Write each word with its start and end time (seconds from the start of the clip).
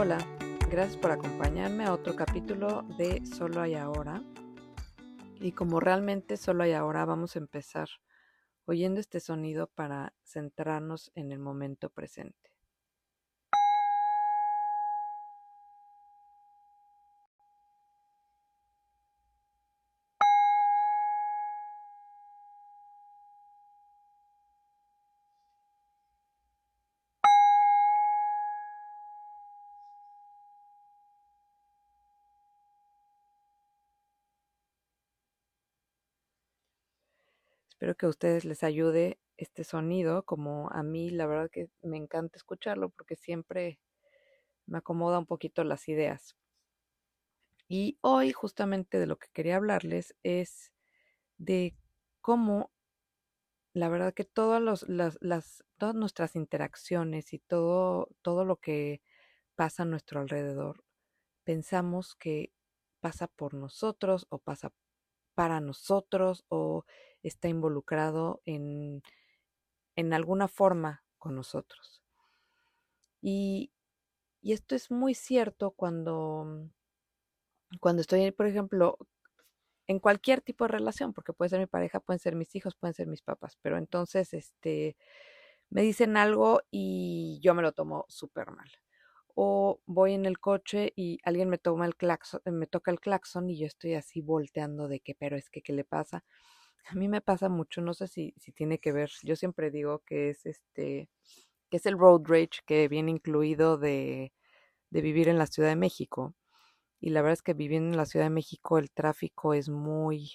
Hola, 0.00 0.18
gracias 0.70 0.96
por 0.96 1.10
acompañarme 1.10 1.84
a 1.84 1.92
otro 1.92 2.14
capítulo 2.14 2.82
de 2.98 3.26
Solo 3.26 3.60
hay 3.60 3.74
ahora. 3.74 4.22
Y 5.40 5.50
como 5.50 5.80
realmente 5.80 6.36
solo 6.36 6.62
hay 6.62 6.70
ahora, 6.70 7.04
vamos 7.04 7.34
a 7.34 7.40
empezar 7.40 7.88
oyendo 8.64 9.00
este 9.00 9.18
sonido 9.18 9.66
para 9.66 10.14
centrarnos 10.22 11.10
en 11.16 11.32
el 11.32 11.40
momento 11.40 11.90
presente. 11.90 12.47
Espero 37.78 37.96
que 37.96 38.06
a 38.06 38.08
ustedes 38.08 38.44
les 38.44 38.64
ayude 38.64 39.20
este 39.36 39.62
sonido, 39.62 40.24
como 40.24 40.68
a 40.72 40.82
mí 40.82 41.10
la 41.10 41.28
verdad 41.28 41.48
que 41.48 41.68
me 41.80 41.96
encanta 41.96 42.36
escucharlo 42.36 42.88
porque 42.88 43.14
siempre 43.14 43.78
me 44.66 44.78
acomoda 44.78 45.20
un 45.20 45.26
poquito 45.26 45.62
las 45.62 45.88
ideas. 45.88 46.34
Y 47.68 47.96
hoy 48.00 48.32
justamente 48.32 48.98
de 48.98 49.06
lo 49.06 49.16
que 49.16 49.28
quería 49.32 49.54
hablarles 49.54 50.16
es 50.24 50.72
de 51.36 51.76
cómo 52.20 52.72
la 53.74 53.88
verdad 53.88 54.12
que 54.12 54.24
todas, 54.24 54.84
las, 54.88 55.64
todas 55.76 55.94
nuestras 55.94 56.34
interacciones 56.34 57.32
y 57.32 57.38
todo, 57.38 58.08
todo 58.22 58.44
lo 58.44 58.56
que 58.56 59.02
pasa 59.54 59.84
a 59.84 59.86
nuestro 59.86 60.18
alrededor, 60.18 60.82
pensamos 61.44 62.16
que 62.16 62.52
pasa 62.98 63.28
por 63.28 63.54
nosotros 63.54 64.26
o 64.30 64.40
pasa 64.40 64.72
para 65.38 65.60
nosotros 65.60 66.44
o 66.48 66.84
está 67.22 67.46
involucrado 67.46 68.42
en, 68.44 69.04
en 69.94 70.12
alguna 70.12 70.48
forma 70.48 71.04
con 71.16 71.36
nosotros. 71.36 72.02
Y, 73.22 73.70
y, 74.42 74.52
esto 74.52 74.74
es 74.74 74.90
muy 74.90 75.14
cierto 75.14 75.70
cuando, 75.70 76.68
cuando 77.78 78.02
estoy, 78.02 78.32
por 78.32 78.48
ejemplo, 78.48 78.98
en 79.86 80.00
cualquier 80.00 80.40
tipo 80.40 80.64
de 80.64 80.72
relación, 80.72 81.12
porque 81.12 81.32
puede 81.32 81.50
ser 81.50 81.60
mi 81.60 81.66
pareja, 81.66 82.00
pueden 82.00 82.18
ser 82.18 82.34
mis 82.34 82.56
hijos, 82.56 82.74
pueden 82.74 82.94
ser 82.94 83.06
mis 83.06 83.22
papás, 83.22 83.56
pero 83.62 83.78
entonces 83.78 84.34
este, 84.34 84.96
me 85.70 85.82
dicen 85.82 86.16
algo 86.16 86.62
y 86.72 87.38
yo 87.44 87.54
me 87.54 87.62
lo 87.62 87.70
tomo 87.70 88.06
súper 88.08 88.50
mal. 88.50 88.68
O 89.40 89.80
voy 89.86 90.14
en 90.14 90.26
el 90.26 90.38
coche 90.40 90.92
y 90.96 91.18
alguien 91.24 91.48
me 91.48 91.58
toma 91.58 91.86
el 91.86 91.96
claxon, 91.96 92.40
me 92.46 92.66
toca 92.66 92.90
el 92.90 92.98
claxon 93.00 93.48
y 93.50 93.58
yo 93.58 93.66
estoy 93.66 93.94
así 93.94 94.20
volteando 94.20 94.88
de 94.88 95.00
que, 95.00 95.14
pero 95.14 95.36
es 95.36 95.48
que, 95.50 95.62
¿qué 95.62 95.72
le 95.72 95.84
pasa? 95.84 96.24
A 96.86 96.94
mí 96.96 97.08
me 97.08 97.20
pasa 97.20 97.48
mucho, 97.48 97.80
no 97.82 97.94
sé 97.94 98.08
si, 98.08 98.34
si 98.38 98.52
tiene 98.52 98.78
que 98.80 98.92
ver, 98.92 99.10
yo 99.22 99.36
siempre 99.36 99.70
digo 99.70 100.00
que 100.06 100.30
es 100.30 100.46
este, 100.46 101.08
que 101.70 101.76
es 101.78 101.86
el 101.86 101.98
road 101.98 102.22
rage 102.26 102.60
que 102.66 102.88
viene 102.88 103.10
incluido 103.12 103.78
de, 103.78 104.32
de 104.90 105.00
vivir 105.02 105.28
en 105.28 105.38
la 105.38 105.46
Ciudad 105.46 105.70
de 105.70 105.76
México. 105.76 106.34
Y 107.00 107.10
la 107.10 107.22
verdad 107.22 107.34
es 107.34 107.42
que 107.42 107.54
viviendo 107.54 107.90
en 107.92 107.98
la 107.98 108.06
Ciudad 108.06 108.26
de 108.26 108.30
México 108.30 108.78
el 108.78 108.90
tráfico 108.92 109.54
es 109.54 109.68
muy, 109.70 110.32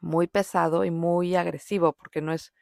muy 0.00 0.26
pesado 0.26 0.84
y 0.84 0.90
muy 0.90 1.34
agresivo, 1.36 1.92
porque 1.92 2.20
no 2.20 2.32
es, 2.32 2.52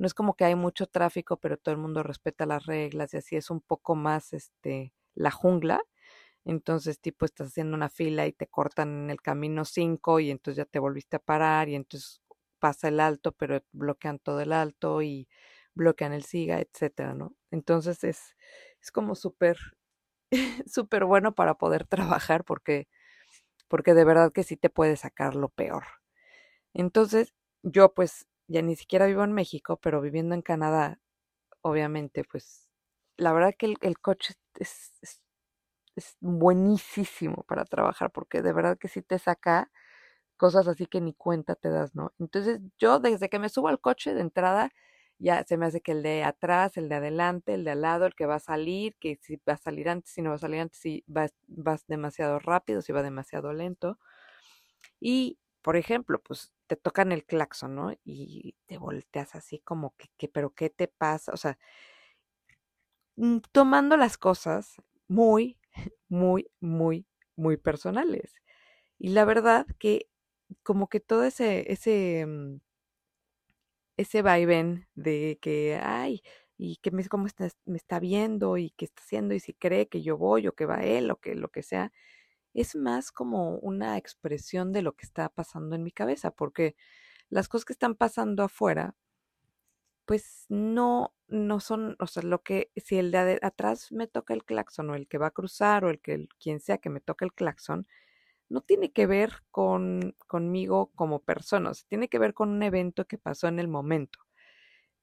no 0.00 0.06
es 0.08 0.14
como 0.14 0.34
que 0.34 0.46
hay 0.46 0.56
mucho 0.56 0.86
tráfico, 0.88 1.38
pero 1.38 1.58
todo 1.58 1.74
el 1.74 1.80
mundo 1.82 2.02
respeta 2.02 2.46
las 2.46 2.66
reglas 2.66 3.14
y 3.14 3.18
así 3.18 3.36
es 3.36 3.50
un 3.50 3.60
poco 3.60 3.94
más 3.96 4.32
este 4.32 4.94
la 5.14 5.30
jungla. 5.30 5.82
Entonces, 6.44 7.00
tipo, 7.00 7.26
estás 7.26 7.48
haciendo 7.48 7.76
una 7.76 7.90
fila 7.90 8.26
y 8.26 8.32
te 8.32 8.46
cortan 8.48 9.04
en 9.04 9.10
el 9.10 9.20
camino 9.22 9.64
cinco 9.66 10.20
y 10.20 10.30
entonces 10.30 10.56
ya 10.58 10.64
te 10.66 10.78
volviste 10.78 11.16
a 11.16 11.20
parar 11.20 11.68
y 11.68 11.74
entonces 11.76 12.22
pasa 12.58 12.88
el 12.88 13.00
alto, 13.00 13.32
pero 13.32 13.62
bloquean 13.72 14.18
todo 14.20 14.40
el 14.40 14.52
alto 14.52 15.02
y 15.02 15.28
bloquean 15.74 16.12
el 16.14 16.24
SIGA, 16.24 16.60
etcétera, 16.60 17.14
¿no? 17.14 17.34
Entonces 17.50 18.04
es, 18.04 18.36
es 18.82 18.90
como 18.92 19.14
súper, 19.14 19.58
súper 20.66 21.04
bueno 21.04 21.34
para 21.34 21.54
poder 21.56 21.86
trabajar 21.88 22.44
porque, 22.44 22.88
porque 23.68 23.94
de 23.94 24.04
verdad 24.04 24.32
que 24.32 24.44
sí 24.44 24.56
te 24.56 24.70
puede 24.70 24.96
sacar 24.96 25.34
lo 25.36 25.48
peor. 25.50 25.84
Entonces, 26.74 27.34
yo 27.62 27.94
pues 27.94 28.26
ya 28.50 28.62
ni 28.62 28.76
siquiera 28.76 29.06
vivo 29.06 29.24
en 29.24 29.32
México, 29.32 29.78
pero 29.82 30.00
viviendo 30.00 30.34
en 30.34 30.42
Canadá, 30.42 31.00
obviamente, 31.62 32.24
pues 32.30 32.68
la 33.16 33.32
verdad 33.32 33.54
que 33.58 33.74
el, 33.80 33.98
coche 34.00 34.34
es 34.56 34.92
es 35.96 36.16
buenísimo 36.20 37.44
para 37.48 37.64
trabajar 37.64 38.10
porque 38.12 38.42
de 38.42 38.52
verdad 38.52 38.78
que 38.78 38.88
sí 38.88 39.02
te 39.02 39.18
saca 39.18 39.70
cosas 40.36 40.68
así 40.68 40.86
que 40.86 41.00
ni 41.00 41.14
cuenta 41.14 41.54
te 41.56 41.70
das, 41.70 41.94
¿no? 41.94 42.14
Entonces 42.18 42.60
yo 42.78 43.00
desde 43.00 43.28
que 43.30 43.38
me 43.38 43.50
subo 43.50 43.68
al 43.68 43.80
coche 43.80 44.14
de 44.14 44.22
entrada, 44.22 44.70
ya 45.18 45.44
se 45.44 45.56
me 45.58 45.66
hace 45.66 45.82
que 45.82 45.92
el 45.92 46.02
de 46.02 46.24
atrás, 46.24 46.76
el 46.78 46.88
de 46.88 46.96
adelante, 46.96 47.54
el 47.54 47.64
de 47.64 47.72
al 47.72 47.82
lado, 47.82 48.06
el 48.06 48.14
que 48.14 48.26
va 48.26 48.36
a 48.36 48.40
salir, 48.40 48.96
que 49.00 49.18
si 49.22 49.36
va 49.48 49.54
a 49.54 49.56
salir 49.58 49.88
antes, 49.90 50.12
si 50.12 50.22
no 50.22 50.30
va 50.30 50.36
a 50.36 50.38
salir 50.40 50.60
antes, 50.60 50.80
si 50.80 51.04
vas, 51.06 51.34
vas 51.48 51.86
demasiado 51.88 52.38
rápido, 52.40 52.82
si 52.82 52.92
va 52.92 53.02
demasiado 53.02 53.52
lento. 53.52 53.98
Y, 55.00 55.38
por 55.62 55.76
ejemplo, 55.76 56.20
pues 56.22 56.52
te 56.66 56.76
tocan 56.76 57.12
el 57.12 57.24
claxon, 57.24 57.74
¿no? 57.76 57.92
Y 58.04 58.56
te 58.66 58.78
volteas 58.78 59.34
así 59.34 59.60
como 59.60 59.94
que, 59.96 60.08
que 60.16 60.28
pero 60.28 60.54
¿qué 60.54 60.70
te 60.70 60.88
pasa? 60.88 61.32
O 61.32 61.36
sea, 61.36 61.58
mm, 63.16 63.38
tomando 63.52 63.96
las 63.96 64.16
cosas 64.18 64.76
muy, 65.08 65.58
muy, 66.08 66.50
muy, 66.60 67.06
muy 67.36 67.56
personales. 67.56 68.34
Y 68.98 69.10
la 69.10 69.24
verdad 69.26 69.66
que 69.78 70.08
como 70.64 70.88
que 70.88 71.00
todo 71.00 71.24
ese, 71.24 71.72
ese, 71.72 72.26
mm, 72.26 72.58
ese 73.96 74.22
vaivén 74.22 74.88
de 74.94 75.38
que, 75.42 75.78
ay, 75.82 76.22
y 76.58 76.76
que 76.76 76.90
me, 76.90 77.06
cómo 77.08 77.26
está, 77.26 77.48
me 77.66 77.76
está 77.78 78.00
viendo 78.00 78.56
y 78.58 78.70
qué 78.72 78.84
está 78.86 79.02
haciendo 79.02 79.34
y 79.34 79.40
si 79.40 79.54
cree 79.54 79.88
que 79.88 80.02
yo 80.02 80.16
voy 80.18 80.46
o 80.48 80.52
que 80.54 80.66
va 80.66 80.82
él 80.84 81.10
o 81.10 81.16
que 81.20 81.34
lo 81.34 81.48
que 81.50 81.62
sea, 81.62 81.92
es 82.54 82.76
más 82.76 83.12
como 83.12 83.56
una 83.58 83.96
expresión 83.98 84.72
de 84.72 84.82
lo 84.82 84.94
que 84.94 85.06
está 85.06 85.28
pasando 85.28 85.76
en 85.76 85.82
mi 85.82 85.92
cabeza, 85.92 86.30
porque 86.32 86.76
las 87.28 87.48
cosas 87.48 87.64
que 87.64 87.72
están 87.72 87.94
pasando 87.94 88.42
afuera, 88.42 88.96
pues 90.04 90.46
no, 90.48 91.14
no 91.28 91.60
son, 91.60 91.96
o 92.00 92.06
sea, 92.06 92.22
lo 92.24 92.42
que, 92.42 92.72
si 92.76 92.98
el 92.98 93.12
de 93.12 93.38
atrás 93.42 93.92
me 93.92 94.08
toca 94.08 94.34
el 94.34 94.44
claxon 94.44 94.90
o 94.90 94.94
el 94.96 95.06
que 95.06 95.18
va 95.18 95.28
a 95.28 95.30
cruzar 95.30 95.84
o 95.84 95.90
el 95.90 96.00
que, 96.00 96.26
quien 96.40 96.60
sea 96.60 96.78
que 96.78 96.90
me 96.90 97.00
toque 97.00 97.24
el 97.24 97.32
claxon, 97.32 97.86
no 98.48 98.62
tiene 98.62 98.92
que 98.92 99.06
ver 99.06 99.32
con, 99.52 100.16
conmigo 100.26 100.90
como 100.96 101.20
persona, 101.20 101.70
o 101.70 101.74
sea, 101.74 101.86
tiene 101.88 102.08
que 102.08 102.18
ver 102.18 102.34
con 102.34 102.50
un 102.50 102.62
evento 102.64 103.06
que 103.06 103.18
pasó 103.18 103.48
en 103.48 103.60
el 103.60 103.68
momento. 103.68 104.18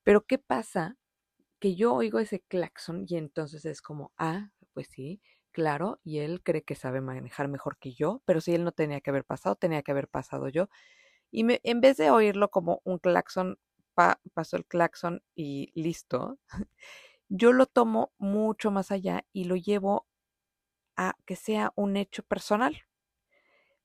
Pero 0.03 0.25
¿qué 0.25 0.37
pasa? 0.39 0.97
Que 1.59 1.75
yo 1.75 1.93
oigo 1.95 2.19
ese 2.19 2.41
claxon 2.41 3.05
y 3.07 3.17
entonces 3.17 3.65
es 3.65 3.81
como, 3.81 4.13
ah, 4.17 4.51
pues 4.73 4.87
sí, 4.89 5.21
claro, 5.57 5.99
y 6.03 6.19
él 6.19 6.43
cree 6.43 6.63
que 6.63 6.75
sabe 6.75 7.01
manejar 7.01 7.47
mejor 7.47 7.79
que 7.79 7.91
yo, 7.91 8.21
pero 8.25 8.41
si 8.41 8.53
él 8.53 8.63
no 8.63 8.73
tenía 8.73 9.01
que 9.01 9.09
haber 9.09 9.25
pasado, 9.25 9.55
tenía 9.55 9.81
que 9.81 9.89
haber 9.89 10.07
pasado 10.07 10.49
yo. 10.49 10.69
Y 11.31 11.43
en 11.49 11.81
vez 11.81 11.97
de 11.97 12.11
oírlo 12.11 12.51
como 12.51 12.79
un 12.83 12.99
claxon 12.99 13.57
pasó 13.95 14.55
el 14.55 14.67
claxon 14.67 15.23
y 15.33 15.71
listo, 15.73 16.37
yo 17.27 17.53
lo 17.53 17.65
tomo 17.65 18.13
mucho 18.19 18.69
más 18.69 18.91
allá 18.91 19.25
y 19.33 19.45
lo 19.45 19.55
llevo 19.55 20.05
a 20.95 21.15
que 21.25 21.35
sea 21.35 21.73
un 21.75 21.97
hecho 21.97 22.21
personal. 22.21 22.83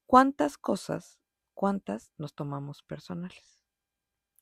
¿Cuántas 0.04 0.58
cosas, 0.58 1.18
cuántas 1.54 2.12
nos 2.18 2.34
tomamos 2.34 2.82
personales? 2.82 3.64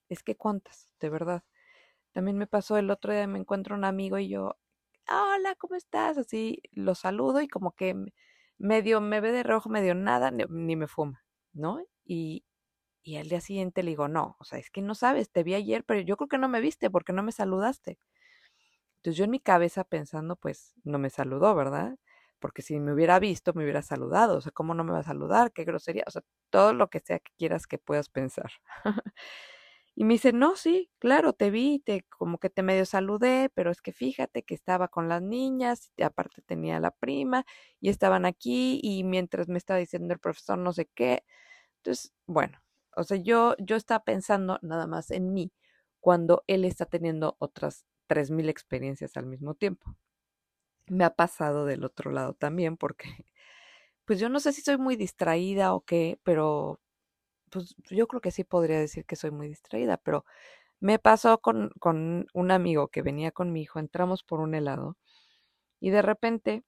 Es 0.08 0.24
que 0.24 0.36
cuántas, 0.36 0.90
de 0.98 1.10
verdad. 1.10 1.44
También 2.10 2.36
me 2.38 2.48
pasó 2.48 2.76
el 2.76 2.90
otro 2.90 3.12
día, 3.12 3.28
me 3.28 3.38
encuentro 3.38 3.76
un 3.76 3.84
amigo 3.84 4.18
y 4.18 4.28
yo, 4.30 4.56
hola, 5.10 5.54
¿cómo 5.56 5.74
estás? 5.76 6.18
Así 6.18 6.62
lo 6.72 6.94
saludo 6.94 7.40
y 7.40 7.48
como 7.48 7.72
que 7.74 7.94
medio 8.58 9.00
me 9.00 9.20
ve 9.20 9.32
de 9.32 9.42
rojo, 9.42 9.68
medio 9.68 9.94
nada, 9.94 10.30
ni, 10.30 10.44
ni 10.48 10.76
me 10.76 10.86
fuma, 10.88 11.24
¿no? 11.52 11.80
Y, 12.04 12.44
y 13.02 13.16
al 13.18 13.28
día 13.28 13.40
siguiente 13.42 13.82
le 13.82 13.90
digo, 13.92 14.08
no, 14.08 14.36
o 14.40 14.44
sea, 14.44 14.58
es 14.58 14.70
que 14.70 14.82
no 14.82 14.94
sabes, 14.94 15.30
te 15.32 15.42
vi 15.44 15.54
ayer, 15.54 15.84
pero 15.84 16.00
yo 16.00 16.16
creo 16.16 16.28
que 16.28 16.38
no 16.38 16.48
me 16.48 16.60
viste 16.60 16.90
porque 16.90 17.12
no 17.14 17.22
me 17.24 17.32
saludaste. 17.32 17.98
Entonces 18.98 19.16
yo 19.18 19.24
en 19.24 19.30
mi 19.30 19.40
cabeza 19.40 19.84
pensando, 19.84 20.36
pues 20.36 20.74
no 20.84 20.98
me 20.98 21.10
saludó, 21.10 21.54
¿verdad? 21.54 21.96
Porque 22.38 22.62
si 22.62 22.78
me 22.80 22.92
hubiera 22.92 23.18
visto, 23.18 23.52
me 23.54 23.62
hubiera 23.64 23.82
saludado. 23.82 24.36
O 24.38 24.40
sea, 24.40 24.52
¿cómo 24.52 24.74
no 24.74 24.84
me 24.84 24.92
va 24.92 24.98
a 25.00 25.02
saludar? 25.02 25.52
¿Qué 25.52 25.64
grosería? 25.64 26.04
O 26.06 26.10
sea, 26.10 26.22
todo 26.50 26.72
lo 26.74 26.88
que 26.90 27.00
sea 27.00 27.18
que 27.20 27.32
quieras 27.38 27.66
que 27.66 27.78
puedas 27.78 28.08
pensar. 28.10 28.50
y 30.00 30.04
me 30.04 30.14
dice, 30.14 30.32
no, 30.32 30.56
sí, 30.56 30.90
claro, 30.98 31.34
te 31.34 31.50
vi, 31.50 31.80
te, 31.80 32.04
como 32.08 32.38
que 32.38 32.48
te 32.48 32.62
medio 32.62 32.86
saludé, 32.86 33.50
pero 33.54 33.70
es 33.70 33.82
que 33.82 33.92
fíjate 33.92 34.42
que 34.44 34.54
estaba 34.54 34.88
con 34.88 35.10
las 35.10 35.20
niñas, 35.20 35.92
y 35.94 36.04
aparte 36.04 36.40
tenía 36.40 36.80
la 36.80 36.90
prima, 36.90 37.44
y 37.80 37.90
estaban 37.90 38.24
aquí, 38.24 38.80
y 38.82 39.04
mientras 39.04 39.48
me 39.48 39.58
estaba 39.58 39.78
diciendo 39.78 40.14
el 40.14 40.18
profesor 40.18 40.56
no 40.56 40.72
sé 40.72 40.86
qué. 40.94 41.22
Entonces, 41.78 42.14
bueno, 42.26 42.58
o 42.96 43.04
sea, 43.04 43.18
yo, 43.18 43.56
yo 43.58 43.76
estaba 43.76 44.02
pensando 44.04 44.58
nada 44.62 44.86
más 44.86 45.10
en 45.10 45.34
mí 45.34 45.52
cuando 46.00 46.44
él 46.46 46.64
está 46.64 46.86
teniendo 46.86 47.36
otras 47.38 47.84
3.000 48.06 48.48
experiencias 48.48 49.18
al 49.18 49.26
mismo 49.26 49.54
tiempo. 49.54 49.96
me 50.86 51.04
ha 51.04 51.10
pasado 51.14 51.66
del 51.66 51.84
otro 51.84 52.10
lado 52.10 52.34
también, 52.34 52.76
porque 52.76 53.08
pues 54.06 54.20
yo 54.20 54.28
no 54.28 54.40
sé 54.40 54.52
si 54.52 54.62
soy 54.62 54.78
muy 54.78 54.96
distraída 54.96 55.74
o 55.74 55.82
qué, 55.82 56.18
pero 56.24 56.80
pues 57.50 57.76
yo 57.90 58.06
creo 58.08 58.20
que 58.20 58.30
sí 58.30 58.44
podría 58.44 58.78
decir 58.80 59.04
que 59.06 59.16
soy 59.16 59.30
muy 59.32 59.48
distraída, 59.48 59.96
pero 59.98 60.24
me 60.80 60.98
pasó 61.00 61.40
con, 61.40 61.70
con 61.80 62.26
un 62.34 62.50
amigo 62.52 62.88
que 62.88 63.02
venía 63.02 63.32
con 63.32 63.52
mi 63.52 63.62
hijo, 63.62 63.78
entramos 63.80 64.24
por 64.24 64.40
un 64.40 64.54
helado 64.54 64.96
y 65.80 65.90
de 65.90 66.02
repente 66.02 66.64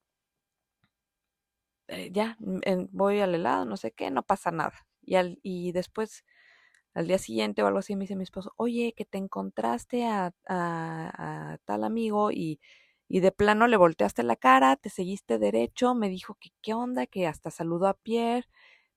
eh, 1.88 2.11
ya 2.12 2.37
voy 2.90 3.20
al 3.20 3.34
helado, 3.34 3.64
no 3.64 3.76
sé 3.76 3.93
qué, 3.93 4.11
no 4.11 4.23
pasa 4.23 4.50
nada. 4.50 4.73
Y, 5.02 5.17
al, 5.17 5.38
y 5.43 5.73
después, 5.73 6.25
al 6.94 7.06
día 7.08 7.19
siguiente 7.19 7.62
o 7.62 7.67
algo 7.67 7.79
así, 7.81 7.96
me 7.96 8.02
dice 8.02 8.17
mi 8.17 8.25
esposo, 8.25 8.52
oye, 8.56 8.94
que 8.96 9.05
te 9.05 9.19
encontraste 9.19 10.06
a, 10.06 10.32
a, 10.49 11.58
tal 11.64 11.84
amigo 11.84 12.31
y, 12.32 12.61
y 13.08 13.20
de 13.20 13.32
plano 13.32 13.67
le 13.69 13.76
volteaste 13.76 14.23
la 14.25 14.37
cara, 14.37 14.76
te 14.76 14.90
seguiste 14.90 15.38
derecho, 15.38 15.94
me 15.94 16.08
dijo 16.11 16.37
que 16.40 16.50
qué 16.62 16.75
onda, 16.75 17.06
que 17.06 17.26
hasta 17.26 17.50
saludó 17.50 17.88
a 17.88 17.94
Pierre, 17.94 18.49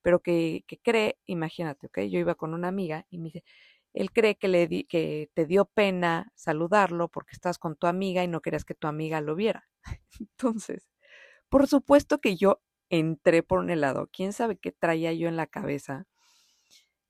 pero 0.06 0.22
que, 0.22 0.64
que 0.68 0.78
cree, 0.78 1.18
imagínate, 1.26 1.88
¿ok? 1.88 2.02
Yo 2.02 2.20
iba 2.20 2.36
con 2.36 2.54
una 2.54 2.68
amiga 2.68 3.08
y 3.10 3.18
me 3.18 3.30
dice, 3.30 3.44
él 3.92 4.12
cree 4.12 4.36
que, 4.36 4.48
le 4.48 4.68
di, 4.68 4.84
que 4.84 5.32
te 5.34 5.48
dio 5.48 5.66
pena 5.66 6.32
saludarlo 6.36 7.08
porque 7.08 7.32
estás 7.34 7.58
con 7.58 7.76
tu 7.76 7.88
amiga 7.88 8.24
y 8.24 8.28
no 8.28 8.40
querías 8.44 8.66
que 8.66 8.76
tu 8.76 8.86
amiga 8.86 9.20
lo 9.20 9.34
viera. 9.34 9.68
Entonces, 10.20 10.88
por 11.50 11.66
supuesto 11.68 12.20
que 12.20 12.36
yo 12.36 12.62
entré 12.92 13.42
por 13.42 13.58
un 13.58 13.72
helado. 13.72 14.08
¿Quién 14.14 14.32
sabe 14.32 14.58
qué 14.58 14.72
traía 14.72 15.12
yo 15.12 15.28
en 15.28 15.38
la 15.38 15.48
cabeza? 15.48 16.06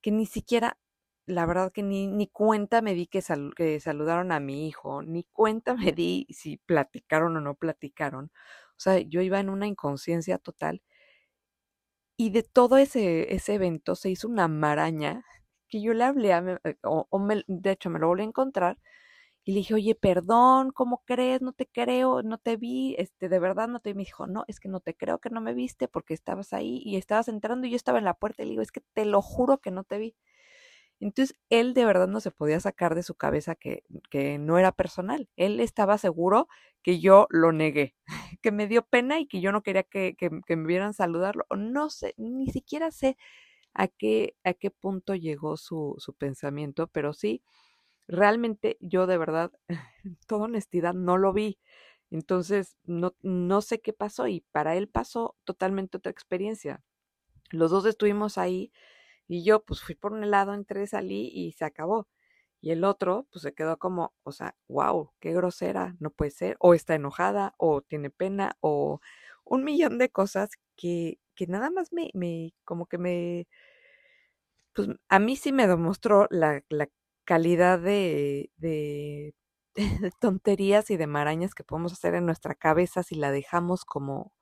Que 0.01 0.12
ni 0.12 0.25
siquiera, 0.25 0.77
la 1.25 1.45
verdad 1.45 1.74
que 1.74 1.83
ni, 1.83 2.07
ni 2.07 2.27
cuenta 2.27 2.81
me 2.81 2.94
di 2.94 3.07
que, 3.07 3.21
que 3.57 3.81
saludaron 3.81 4.31
a 4.31 4.39
mi 4.39 4.69
hijo, 4.69 5.01
ni 5.03 5.25
cuenta 5.33 5.75
me 5.75 5.91
di 5.91 6.27
si 6.30 6.56
platicaron 6.57 7.36
o 7.36 7.41
no 7.41 7.56
platicaron. 7.56 8.31
O 8.71 8.80
sea, 8.80 9.00
yo 9.00 9.19
iba 9.21 9.41
en 9.41 9.50
una 9.50 9.68
inconsciencia 9.68 10.38
total. 10.38 10.81
Y 12.19 12.29
de 12.29 12.44
todo 12.44 12.77
ese, 12.77 13.33
ese 13.35 13.56
evento 13.56 13.95
se 13.95 14.09
hizo 14.09 14.27
una 14.29 14.47
maraña 14.47 15.25
que 15.67 15.81
yo 15.81 15.94
le 15.94 16.03
hablé, 16.06 16.31
a, 16.33 16.59
eh, 16.63 16.75
o, 16.83 17.07
de 17.47 17.71
hecho 17.71 17.89
me 17.89 18.00
lo 18.00 18.07
volví 18.07 18.21
a 18.21 18.25
encontrar, 18.25 18.77
y 19.45 19.53
le 19.53 19.59
dije, 19.59 19.75
oye, 19.75 19.95
perdón, 19.95 20.71
¿cómo 20.73 21.03
crees? 21.06 21.41
No 21.41 21.53
te 21.53 21.67
creo, 21.67 22.23
no 22.23 22.38
te 22.39 22.57
vi, 22.57 22.95
este, 23.00 23.29
de 23.29 23.39
verdad 23.39 23.67
no 23.69 23.79
te 23.81 23.91
vi. 23.94 23.97
Me 23.97 24.03
dijo, 24.06 24.27
no, 24.27 24.44
es 24.47 24.59
que 24.59 24.69
no 24.69 24.79
te 24.81 24.95
creo 24.95 25.19
que 25.19 25.29
no 25.31 25.41
me 25.41 25.53
viste 25.53 25.88
porque 25.88 26.13
estabas 26.15 26.53
ahí 26.53 26.81
y 26.85 26.97
estabas 26.97 27.27
entrando 27.29 27.67
y 27.67 27.71
yo 27.71 27.75
estaba 27.77 28.00
en 28.00 28.06
la 28.06 28.15
puerta 28.15 28.44
y 28.44 28.45
le 28.47 28.51
digo, 28.51 28.62
es 28.63 28.71
que 28.71 28.81
te 28.94 29.06
lo 29.06 29.21
juro 29.21 29.59
que 29.59 29.71
no 29.71 29.83
te 29.83 29.97
vi. 30.00 30.15
Entonces, 31.00 31.36
él 31.50 31.74
de 31.74 31.86
verdad 31.86 32.07
no 32.07 32.19
se 32.21 32.31
podía 32.31 32.59
sacar 32.59 32.95
de 32.95 33.03
su 33.03 33.15
cabeza 33.15 33.56
que, 33.56 33.83
que 34.09 34.38
no 34.39 34.57
era 34.57 34.71
personal. 34.71 35.30
Él 35.36 35.59
estaba 35.59 35.97
seguro 35.97 36.47
que 36.81 37.00
yo 37.00 37.27
lo 37.30 37.51
negué, 37.51 37.95
que 38.42 38.51
me 38.51 38.68
dio 38.68 38.86
pena 38.86 39.19
y 39.19 39.27
que 39.27 39.42
yo 39.42 39.51
no 39.51 39.63
quería 39.63 39.83
que, 39.83 40.15
que, 40.15 40.30
me 40.56 40.68
vieran 40.68 40.94
saludarlo. 40.94 41.45
No 41.56 41.89
sé, 41.89 42.13
ni 42.18 42.50
siquiera 42.51 42.92
sé 42.92 43.18
a 43.74 43.88
qué, 43.88 44.36
a 44.44 44.53
qué 44.53 44.71
punto 44.71 45.15
llegó 45.15 45.57
su, 45.57 45.95
su 46.00 46.13
pensamiento, 46.13 46.88
pero 46.88 47.13
sí, 47.13 47.44
realmente 48.07 48.77
yo 48.81 49.07
de 49.07 49.18
verdad, 49.18 49.51
en 49.68 49.77
toda 50.27 50.45
honestidad, 50.45 50.94
no 50.94 51.18
lo 51.18 51.33
vi. 51.33 51.59
Entonces, 52.12 52.77
no, 52.86 53.15
no 53.21 53.62
sé 53.62 53.81
qué 53.81 53.94
pasó 53.94 54.27
y 54.27 54.41
para 54.51 54.75
él 54.75 54.88
pasó 54.88 55.36
totalmente 55.44 55.98
otra 55.98 56.12
experiencia. 56.12 56.83
Los 57.51 57.71
dos 57.71 57.86
estuvimos 57.86 58.38
ahí 58.38 58.71
y 59.27 59.44
yo 59.44 59.63
pues 59.63 59.81
fui 59.81 59.95
por 59.95 60.13
un 60.13 60.30
lado, 60.31 60.54
entré, 60.54 60.88
salí 60.88 61.30
y 61.33 61.54
se 61.54 61.66
acabó. 61.66 62.07
Y 62.62 62.72
el 62.72 62.83
otro 62.83 63.27
pues 63.31 63.44
se 63.44 63.54
quedó 63.54 63.77
como, 63.77 64.13
o 64.24 64.31
sea, 64.31 64.56
wow, 64.69 65.12
qué 65.19 65.33
grosera, 65.33 65.95
no 66.00 66.10
puede 66.12 66.31
ser, 66.31 66.57
o 66.60 66.74
está 66.74 66.95
enojada, 66.95 67.54
o 67.57 67.81
tiene 67.81 68.10
pena, 68.10 68.57
o 68.62 69.01
un 69.45 69.63
millón 69.63 69.98
de 70.00 70.10
cosas 70.10 70.51
que, 70.75 71.19
que 71.36 71.48
nada 71.48 71.69
más 71.72 71.94
me, 71.94 72.10
me, 72.13 72.54
como 72.66 72.88
que 72.88 72.98
me, 72.98 73.48
pues 74.74 74.89
a 75.10 75.19
mí 75.19 75.36
sí 75.38 75.51
me 75.51 75.68
demostró 75.68 76.27
la, 76.31 76.63
la 76.69 76.89
calidad 77.25 77.80
de, 77.80 78.51
de, 78.57 79.33
tonterías 80.19 80.89
y 80.92 80.98
de 80.98 81.07
marañas 81.07 81.54
que 81.56 81.63
podemos 81.63 81.94
hacer 81.94 82.16
en 82.16 82.25
nuestra 82.25 82.56
cabeza 82.56 83.04
si 83.04 83.16
la 83.16 83.31
dejamos 83.31 83.86
como 83.86 84.33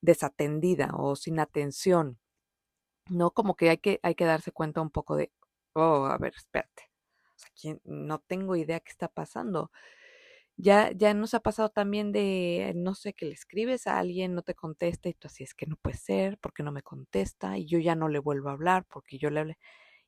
desatendida 0.00 0.90
o 0.96 1.16
sin 1.16 1.40
atención. 1.40 2.18
No 3.08 3.30
como 3.32 3.56
que 3.56 3.70
hay 3.70 3.78
que, 3.78 4.00
hay 4.02 4.14
que 4.14 4.24
darse 4.24 4.52
cuenta 4.52 4.80
un 4.80 4.90
poco 4.90 5.16
de, 5.16 5.32
oh, 5.74 6.06
a 6.06 6.18
ver, 6.18 6.34
espérate. 6.36 6.90
No 7.84 8.18
tengo 8.20 8.56
idea 8.56 8.80
qué 8.80 8.90
está 8.90 9.08
pasando. 9.08 9.70
Ya, 10.56 10.90
ya 10.92 11.14
nos 11.14 11.34
ha 11.34 11.40
pasado 11.40 11.70
también 11.70 12.12
de, 12.12 12.72
no 12.76 12.94
sé, 12.94 13.14
que 13.14 13.26
le 13.26 13.32
escribes 13.34 13.86
a 13.86 13.98
alguien, 13.98 14.34
no 14.34 14.42
te 14.42 14.54
contesta 14.54 15.08
y 15.08 15.14
tú 15.14 15.28
así 15.28 15.44
es 15.44 15.54
que 15.54 15.66
no 15.66 15.76
puede 15.76 15.96
ser, 15.98 16.38
porque 16.38 16.62
no 16.64 16.72
me 16.72 16.82
contesta 16.82 17.58
y 17.58 17.66
yo 17.66 17.78
ya 17.78 17.94
no 17.96 18.08
le 18.08 18.18
vuelvo 18.20 18.48
a 18.50 18.52
hablar 18.52 18.84
porque 18.88 19.18
yo 19.18 19.30
le 19.30 19.40
hablé 19.40 19.58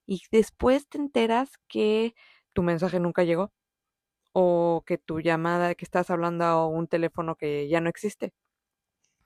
y 0.06 0.22
después 0.32 0.88
te 0.88 0.98
enteras 0.98 1.52
que 1.68 2.14
tu 2.52 2.62
mensaje 2.64 3.00
nunca 3.00 3.24
llegó 3.24 3.52
o 4.32 4.84
que 4.86 4.98
tu 4.98 5.20
llamada, 5.20 5.74
que 5.74 5.84
estás 5.84 6.10
hablando 6.10 6.44
a 6.44 6.66
un 6.68 6.88
teléfono 6.88 7.36
que 7.36 7.68
ya 7.68 7.80
no 7.80 7.88
existe. 7.90 8.32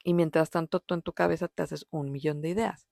Y 0.05 0.15
mientras 0.15 0.51
tanto 0.51 0.81
tú 0.81 0.95
en 0.95 1.03
tu 1.03 1.13
cabeza 1.13 1.49
te 1.49 1.63
haces 1.63 1.87
un 1.91 2.13
millón 2.13 2.41
de 2.43 2.51
ideas. 2.51 2.87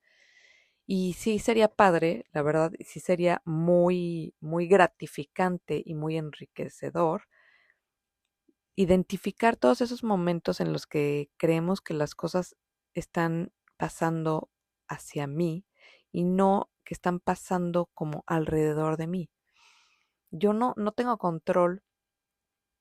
Y 0.95 1.15
sí 1.15 1.39
sería 1.39 1.69
padre, 1.69 2.27
la 2.35 2.43
verdad, 2.43 2.71
sí 2.85 3.01
sería 3.01 3.41
muy, 3.47 4.35
muy 4.41 4.67
gratificante 4.67 5.83
y 5.83 5.95
muy 5.95 6.19
enriquecedor 6.19 7.23
identificar 8.77 9.57
todos 9.57 9.81
esos 9.81 10.05
momentos 10.05 10.61
en 10.61 10.71
los 10.71 10.87
que 10.87 11.31
creemos 11.39 11.81
que 11.81 11.95
las 11.95 12.15
cosas 12.15 12.57
están 12.93 13.53
pasando 13.79 14.51
hacia 14.87 15.27
mí 15.27 15.65
y 16.11 16.25
no 16.25 16.71
que 16.85 16.93
están 16.93 17.21
pasando 17.21 17.89
como 17.95 18.23
alrededor 18.27 18.99
de 18.99 19.07
mí. 19.07 19.31
Yo 20.31 20.53
no, 20.53 20.75
no 20.77 20.93
tengo 20.93 21.17
control 21.17 21.83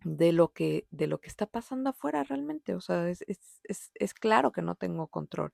de 0.04 0.34
lo 0.34 0.50
que, 0.52 0.86
de 0.92 1.07
lo 1.07 1.22
que 1.22 1.30
está 1.30 1.46
pasando 1.46 1.92
afuera 1.92 2.25
realmente. 2.25 2.75
O 2.75 2.81
sea, 2.81 3.07
es, 3.07 3.24
es, 3.28 3.92
es 3.94 4.14
claro 4.14 4.52
que 4.52 4.62
no 4.62 4.75
tengo 4.75 5.07
control. 5.07 5.54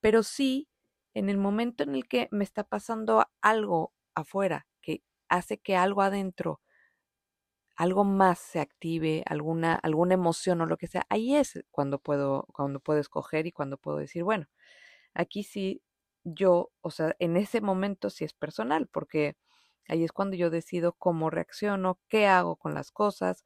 Pero 0.00 0.22
sí, 0.22 0.68
en 1.14 1.28
el 1.30 1.38
momento 1.38 1.84
en 1.84 1.94
el 1.94 2.08
que 2.08 2.28
me 2.30 2.44
está 2.44 2.64
pasando 2.64 3.26
algo 3.40 3.92
afuera 4.14 4.66
que 4.80 5.02
hace 5.28 5.58
que 5.58 5.76
algo 5.76 6.02
adentro, 6.02 6.60
algo 7.76 8.04
más 8.04 8.38
se 8.38 8.60
active, 8.60 9.22
alguna, 9.26 9.74
alguna 9.74 10.14
emoción 10.14 10.60
o 10.60 10.66
lo 10.66 10.76
que 10.76 10.86
sea, 10.86 11.06
ahí 11.08 11.34
es 11.36 11.64
cuando 11.70 11.98
puedo, 11.98 12.46
cuando 12.52 12.80
puedo 12.80 13.00
escoger 13.00 13.46
y 13.46 13.52
cuando 13.52 13.76
puedo 13.78 13.98
decir, 13.98 14.24
bueno, 14.24 14.46
aquí 15.14 15.42
sí 15.44 15.82
yo, 16.24 16.70
o 16.82 16.90
sea, 16.90 17.16
en 17.18 17.36
ese 17.36 17.60
momento 17.60 18.10
sí 18.10 18.24
es 18.24 18.34
personal, 18.34 18.88
porque 18.88 19.36
ahí 19.88 20.04
es 20.04 20.12
cuando 20.12 20.36
yo 20.36 20.50
decido 20.50 20.92
cómo 20.94 21.30
reacciono, 21.30 22.00
qué 22.08 22.26
hago 22.28 22.56
con 22.56 22.74
las 22.74 22.92
cosas, 22.92 23.44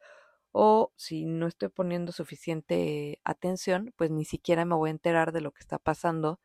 o 0.52 0.92
si 0.96 1.26
no 1.26 1.46
estoy 1.48 1.68
poniendo 1.70 2.12
suficiente 2.12 3.20
atención, 3.24 3.94
pues 3.96 4.10
ni 4.10 4.24
siquiera 4.24 4.64
me 4.64 4.74
voy 4.76 4.90
a 4.90 4.92
enterar 4.92 5.32
de 5.32 5.40
lo 5.42 5.52
que 5.52 5.60
está 5.62 5.78
pasando 5.78 6.40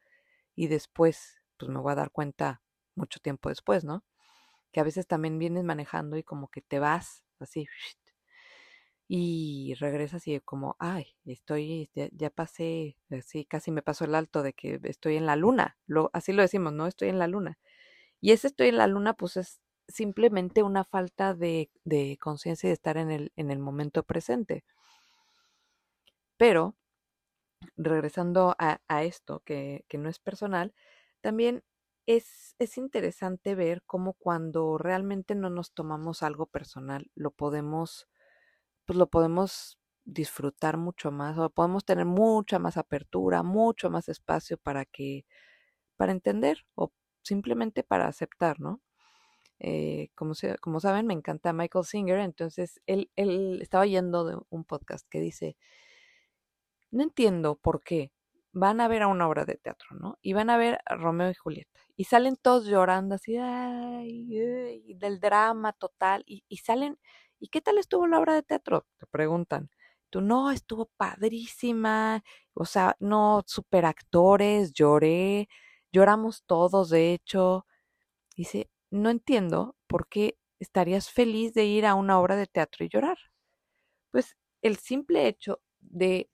y 0.62 0.68
después, 0.68 1.42
pues 1.58 1.72
me 1.72 1.80
voy 1.80 1.94
a 1.94 1.96
dar 1.96 2.12
cuenta 2.12 2.62
mucho 2.96 3.20
tiempo 3.20 3.50
después, 3.50 3.84
¿no? 3.84 4.06
Que 4.74 4.82
a 4.82 4.84
veces 4.84 5.08
también 5.08 5.40
vienes 5.40 5.64
manejando 5.66 6.18
y 6.18 6.24
como 6.24 6.50
que 6.50 6.62
te 6.62 6.80
vas 6.80 7.24
así 7.40 7.68
y 9.08 9.74
regresas 9.80 10.28
y 10.28 10.40
como, 10.40 10.76
ay, 10.80 11.16
estoy, 11.26 11.90
ya, 12.14 12.30
pasé, 12.30 12.98
así 13.10 13.46
casi 13.46 13.72
me 13.72 13.82
pasó 13.82 14.06
el 14.06 14.16
alto 14.16 14.42
de 14.44 14.54
que 14.54 14.80
estoy 14.84 15.18
en 15.18 15.26
la 15.26 15.36
luna, 15.36 15.78
así 16.14 16.32
lo 16.34 16.42
decimos, 16.44 16.72
¿no? 16.74 16.88
Estoy 16.88 17.10
en 17.10 17.20
la 17.20 17.28
luna. 17.28 17.60
Y 18.22 18.32
ese 18.34 18.48
estoy 18.48 18.70
en 18.70 18.78
la 18.78 18.88
luna, 18.88 19.14
pues 19.16 19.38
es 19.38 19.62
simplemente 19.88 20.64
una 20.64 20.86
falta 20.86 21.34
de, 21.36 21.72
de 21.86 22.18
conciencia 22.22 22.68
y 22.68 22.72
de 22.72 22.76
estar 22.76 22.98
en 22.98 23.12
el, 23.12 23.34
en 23.38 23.52
el 23.52 23.60
momento 23.60 24.04
presente. 24.04 24.64
Pero, 26.38 26.76
regresando 27.78 28.56
a, 28.58 28.80
esto, 29.04 29.42
que, 29.46 29.86
que, 29.88 29.98
no 29.98 30.10
es 30.10 30.20
personal, 30.20 30.74
también 31.22 31.64
es, 32.06 32.56
es 32.60 32.78
interesante 32.78 33.56
ver 33.56 33.84
cómo 33.86 34.14
cuando 34.14 34.78
realmente 34.78 35.36
no 35.36 35.50
nos 35.50 35.74
tomamos 35.74 36.24
algo 36.24 36.48
personal, 36.48 37.12
lo 37.16 37.32
podemos 37.32 38.08
pues 38.86 38.98
lo 38.98 39.08
podemos 39.08 39.80
disfrutar 40.04 40.78
mucho 40.78 41.12
más 41.12 41.38
o 41.38 41.50
podemos 41.50 41.86
tener 41.86 42.06
mucha 42.06 42.60
más 42.60 42.78
apertura, 42.78 43.44
mucho 43.44 43.90
más 43.90 44.10
espacio 44.10 44.58
para 44.58 44.86
que, 44.86 45.26
para 45.98 46.12
entender 46.12 46.66
o 46.76 46.92
simplemente 47.24 47.84
para 47.84 48.08
aceptar, 48.08 48.60
¿no? 48.60 48.82
Eh, 49.60 50.10
como, 50.16 50.34
como 50.60 50.80
saben, 50.80 51.08
me 51.08 51.14
encanta 51.14 51.54
Michael 51.54 51.86
Singer, 51.86 52.20
entonces 52.20 52.82
él, 52.88 53.12
él 53.16 53.60
estaba 53.62 53.86
yendo 53.86 54.26
de 54.26 54.38
un 54.50 54.66
podcast 54.66 55.08
que 55.08 55.20
dice, 55.20 55.56
no 56.92 57.04
entiendo 57.04 57.56
por 57.56 57.84
qué 57.84 58.12
van 58.54 58.82
a 58.82 58.88
ver 58.88 59.04
a 59.04 59.08
una 59.08 59.28
obra 59.28 59.46
de 59.46 59.56
teatro, 59.56 59.96
¿no? 59.96 60.18
Y 60.22 60.34
van 60.34 60.50
a 60.50 60.58
ver 60.58 60.80
a 60.86 60.96
Romeo 60.96 61.30
y 61.32 61.36
Julieta. 61.36 61.80
Y 61.96 62.06
salen 62.06 62.36
todos 62.36 62.66
llorando 62.66 63.16
así, 63.16 63.38
ay, 63.38 64.28
del 64.96 65.20
drama 65.20 65.74
total. 65.74 66.24
Y, 66.26 66.44
salen 66.58 66.98
¿Y 67.40 67.48
qué 67.50 67.62
tal 67.62 67.78
estuvo 67.78 68.08
la 68.08 68.20
obra 68.20 68.36
de 68.36 68.44
teatro? 68.44 68.86
Te 68.98 69.08
preguntan. 69.08 69.70
tú, 70.10 70.22
no, 70.22 70.52
estuvo 70.52 70.88
padrísima, 70.98 72.24
o 72.54 72.66
sea, 72.66 72.96
no, 73.00 73.44
super 73.48 73.86
actores, 73.86 74.74
lloré, 74.74 75.50
lloramos 75.92 76.44
todos, 76.46 76.90
de 76.90 77.14
hecho. 77.14 77.66
Dice, 78.36 78.70
no 78.92 79.10
entiendo 79.10 79.76
por 79.88 80.08
qué 80.10 80.38
estarías 80.60 81.12
feliz 81.12 81.54
de 81.54 81.66
ir 81.66 81.86
a 81.86 81.96
una 81.96 82.20
obra 82.20 82.36
de 82.38 82.48
teatro 82.48 82.86
y 82.86 82.90
llorar. 82.90 83.18
Pues 84.12 84.38
el 84.62 84.78
simple 84.78 85.28
hecho 85.28 85.62
de 85.80 86.30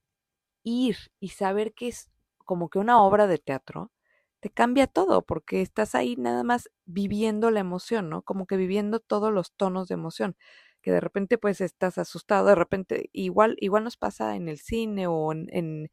ir 0.68 0.98
y 1.20 1.30
saber 1.30 1.74
que 1.74 1.88
es 1.88 2.12
como 2.46 2.70
que 2.70 2.80
una 2.80 3.02
obra 3.02 3.28
de 3.28 3.38
teatro, 3.40 3.92
te 4.40 4.50
cambia 4.50 4.88
todo, 4.88 5.24
porque 5.24 5.62
estás 5.62 5.96
ahí 5.96 6.16
nada 6.18 6.44
más 6.44 6.70
viviendo 6.86 7.52
la 7.52 7.60
emoción, 7.62 8.10
¿no? 8.10 8.22
Como 8.24 8.46
que 8.48 8.58
viviendo 8.58 9.00
todos 9.00 9.34
los 9.34 9.54
tonos 9.54 9.88
de 9.88 9.96
emoción, 9.96 10.38
que 10.82 10.92
de 10.92 11.00
repente 11.02 11.38
pues 11.38 11.62
estás 11.62 11.98
asustado, 11.98 12.48
de 12.48 12.56
repente 12.56 13.10
igual, 13.14 13.58
igual 13.60 13.84
nos 13.84 13.98
pasa 13.98 14.36
en 14.36 14.48
el 14.50 14.60
cine 14.60 15.08
o 15.08 15.32
en, 15.32 15.48
en, 15.52 15.92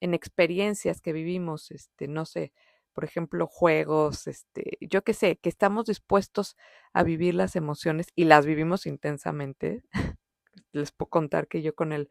en 0.00 0.14
experiencias 0.14 1.00
que 1.00 1.12
vivimos, 1.12 1.70
este, 1.70 2.08
no 2.08 2.24
sé, 2.24 2.52
por 2.92 3.04
ejemplo, 3.04 3.46
juegos, 3.46 4.26
este, 4.26 4.78
yo 4.80 5.02
qué 5.02 5.14
sé, 5.14 5.36
que 5.38 5.48
estamos 5.48 5.86
dispuestos 5.86 6.56
a 6.92 7.04
vivir 7.04 7.34
las 7.34 7.56
emociones 7.56 8.08
y 8.16 8.24
las 8.24 8.46
vivimos 8.46 8.86
intensamente. 8.86 9.82
Les 10.72 10.92
puedo 10.92 11.10
contar 11.10 11.48
que 11.48 11.62
yo 11.62 11.74
con 11.74 11.92
el, 11.92 12.08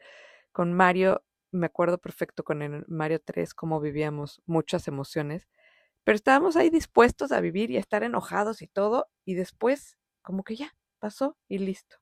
con 0.53 0.74
Mario, 0.74 1.24
me 1.51 1.68
acuerdo 1.68 1.98
perfecto 1.98 2.44
con 2.44 2.62
el 2.62 2.86
Mario 2.88 3.22
3 3.24 3.54
cómo 3.54 3.80
vivíamos 3.80 4.42
muchas 4.46 4.88
emociones, 4.88 5.48
pero 6.04 6.16
estábamos 6.16 6.56
ahí 6.56 6.70
dispuestos 6.70 7.32
a 7.32 7.42
vivir 7.42 7.72
y 7.72 7.77
a 7.77 7.80
estar 7.80 8.04
enojados 8.04 8.62
y 8.62 8.68
todo, 8.68 9.08
y 9.25 9.36
después 9.36 9.98
como 10.22 10.44
que 10.44 10.56
ya 10.56 10.75
pasó 11.00 11.38
y 11.48 11.60
listo. 11.60 11.98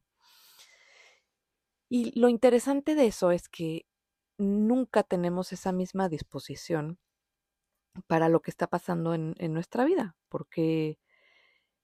Y 1.89 2.19
lo 2.19 2.29
interesante 2.29 2.95
de 2.95 3.07
eso 3.07 3.31
es 3.31 3.47
que 3.49 3.85
nunca 4.37 5.03
tenemos 5.03 5.53
esa 5.53 5.71
misma 5.71 6.09
disposición 6.09 6.99
para 8.07 8.29
lo 8.29 8.41
que 8.41 8.51
está 8.51 8.67
pasando 8.67 9.13
en, 9.13 9.35
en 9.37 9.53
nuestra 9.53 9.85
vida, 9.85 10.15
porque, 10.29 10.99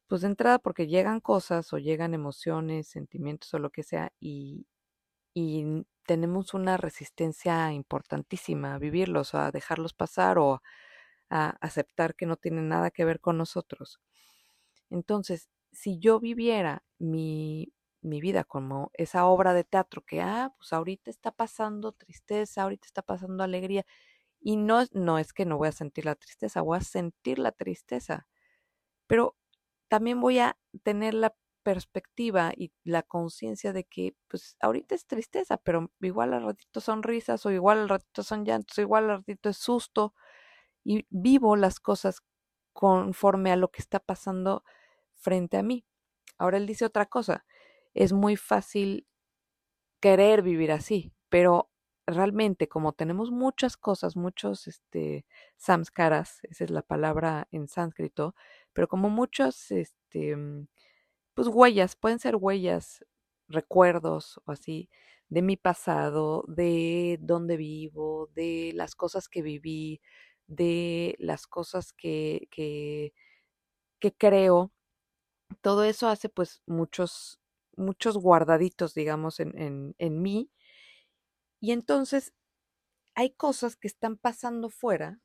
pues 0.08 0.22
de 0.22 0.28
entrada, 0.28 0.60
porque 0.60 0.88
llegan 0.88 1.22
cosas 1.22 1.72
o 1.74 1.78
llegan 1.78 2.14
emociones, 2.14 2.88
sentimientos 2.88 3.54
o 3.54 3.60
lo 3.60 3.70
que 3.72 3.84
sea, 3.84 4.12
y, 4.20 4.68
y 5.34 5.86
tenemos 6.06 6.54
una 6.54 6.78
resistencia 6.78 7.72
importantísima 7.74 8.76
a 8.76 8.80
vivirlos, 8.80 9.36
a 9.36 9.52
dejarlos 9.52 9.94
pasar 9.94 10.38
o 10.40 10.62
a 11.30 11.50
aceptar 11.62 12.16
que 12.16 12.26
no 12.26 12.38
tienen 12.38 12.70
nada 12.70 12.92
que 12.92 13.06
ver 13.06 13.20
con 13.22 13.38
nosotros. 13.38 14.00
Entonces, 14.90 15.50
si 15.72 16.00
yo 16.00 16.20
viviera 16.20 16.84
mi, 17.00 17.74
mi 18.02 18.22
vida 18.22 18.44
como 18.44 18.92
esa 18.94 19.26
obra 19.28 19.54
de 19.54 19.64
teatro 19.64 20.04
que, 20.06 20.22
ah, 20.22 20.54
pues 20.58 20.74
ahorita 20.74 21.10
está 21.10 21.32
pasando 21.32 21.94
tristeza, 21.94 22.64
ahorita 22.64 22.88
está 22.88 23.02
pasando 23.02 23.44
alegría, 23.44 23.86
y 24.42 24.58
no, 24.58 24.86
no 24.94 25.20
es 25.20 25.34
que 25.34 25.46
no 25.46 25.58
voy 25.58 25.70
a 25.70 25.72
sentir 25.74 26.06
la 26.06 26.16
tristeza, 26.16 26.62
voy 26.62 26.78
a 26.80 26.82
sentir 26.82 27.40
la 27.40 27.52
tristeza, 27.54 28.28
pero 29.08 29.38
también 29.90 30.22
voy 30.22 30.40
a 30.40 30.58
tener 30.84 31.14
la 31.16 31.36
perspectiva 31.64 32.54
y 32.56 32.72
la 32.84 33.04
conciencia 33.04 33.74
de 33.74 33.84
que 33.86 34.16
pues 34.28 34.58
ahorita 34.62 34.96
es 34.96 35.06
tristeza, 35.08 35.58
pero 35.58 35.92
igual 36.02 36.34
al 36.34 36.44
ratito 36.44 36.82
son 36.82 37.04
risas 37.04 37.46
o 37.46 37.52
igual 37.52 37.80
al 37.80 37.90
ratito 37.90 38.24
son 38.24 38.46
llantos, 38.46 38.78
o 38.78 38.82
igual 38.82 39.10
al 39.10 39.18
ratito 39.18 39.50
es 39.50 39.58
susto 39.58 40.14
y 40.84 41.06
vivo 41.10 41.56
las 41.56 41.80
cosas 41.80 42.22
conforme 42.74 43.52
a 43.52 43.56
lo 43.56 43.72
que 43.72 43.82
está 43.82 44.00
pasando 44.00 44.64
frente 45.16 45.58
a 45.58 45.64
mí. 45.64 45.86
Ahora 46.38 46.58
él 46.58 46.66
dice 46.66 46.86
otra 46.86 47.06
cosa, 47.06 47.46
es 47.94 48.14
muy 48.14 48.36
fácil 48.36 49.08
querer 50.00 50.42
vivir 50.42 50.72
así, 50.72 51.14
pero 51.30 51.72
realmente 52.08 52.68
como 52.68 52.94
tenemos 52.94 53.32
muchas 53.32 53.78
cosas, 53.78 54.16
muchos 54.16 54.68
este, 54.68 55.26
samskaras, 55.58 56.40
esa 56.44 56.64
es 56.64 56.72
la 56.72 56.82
palabra 56.82 57.48
en 57.52 57.68
sánscrito, 57.68 58.36
pero 58.74 58.88
como 58.88 59.10
muchos, 59.10 59.72
este, 59.72 60.36
mm, 60.36 60.68
pues 61.44 61.56
huellas, 61.56 61.96
pueden 61.96 62.20
ser 62.20 62.36
huellas, 62.36 63.04
recuerdos 63.48 64.40
o 64.46 64.52
así, 64.52 64.90
de 65.30 65.42
mi 65.42 65.58
pasado, 65.58 66.44
de 66.48 67.18
dónde 67.22 67.58
vivo, 67.58 68.28
de 68.36 68.72
las 68.76 68.96
cosas 68.96 69.28
que 69.30 69.42
viví, 69.42 70.02
de 70.48 71.16
las 71.20 71.48
cosas 71.48 71.94
que, 71.94 72.48
que, 72.52 73.14
que 74.00 74.14
creo. 74.14 74.74
Todo 75.62 75.84
eso 75.86 76.08
hace 76.10 76.30
pues 76.30 76.62
muchos, 76.68 77.40
muchos 77.78 78.18
guardaditos, 78.18 78.94
digamos, 78.96 79.40
en, 79.40 79.58
en, 79.60 79.96
en 80.00 80.22
mí 80.22 80.52
y 81.62 81.72
entonces 81.72 82.34
hay 83.16 83.32
cosas 83.32 83.76
que 83.78 83.88
están 83.88 84.18
pasando 84.18 84.70
fuera, 84.70 85.22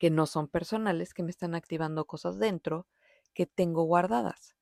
que 0.00 0.10
no 0.10 0.26
son 0.26 0.48
personales, 0.48 1.14
que 1.14 1.22
me 1.22 1.30
están 1.30 1.54
activando 1.54 2.04
cosas 2.04 2.40
dentro, 2.40 2.88
que 3.34 3.46
tengo 3.46 3.84
guardadas. 3.84 4.56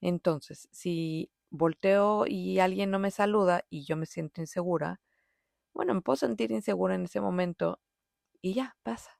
Entonces, 0.00 0.68
si 0.72 1.30
volteo 1.50 2.26
y 2.26 2.58
alguien 2.60 2.90
no 2.90 2.98
me 2.98 3.10
saluda 3.10 3.64
y 3.70 3.84
yo 3.84 3.96
me 3.96 4.06
siento 4.06 4.40
insegura, 4.40 5.00
bueno, 5.74 5.94
me 5.94 6.00
puedo 6.02 6.16
sentir 6.16 6.52
insegura 6.52 6.94
en 6.94 7.04
ese 7.04 7.20
momento 7.20 7.80
y 8.42 8.54
ya, 8.54 8.76
pasa. 8.82 9.12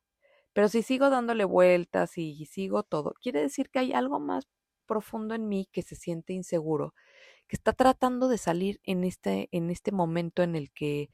Pero 0.54 0.68
si 0.68 0.82
sigo 0.82 1.10
dándole 1.10 1.44
vueltas 1.44 2.18
y 2.18 2.46
sigo 2.46 2.82
todo, 2.84 3.14
quiere 3.22 3.42
decir 3.42 3.70
que 3.70 3.80
hay 3.80 3.92
algo 3.94 4.20
más 4.20 4.48
profundo 4.86 5.34
en 5.34 5.48
mí 5.48 5.68
que 5.72 5.82
se 5.82 5.96
siente 5.96 6.32
inseguro 6.34 6.94
que 7.48 7.56
está 7.56 7.72
tratando 7.74 8.28
de 8.28 8.38
salir 8.38 8.80
en 8.84 9.04
este, 9.04 9.48
en 9.52 9.70
este 9.70 9.92
momento 9.92 10.42
en 10.42 10.56
el 10.56 10.70
que 10.72 11.10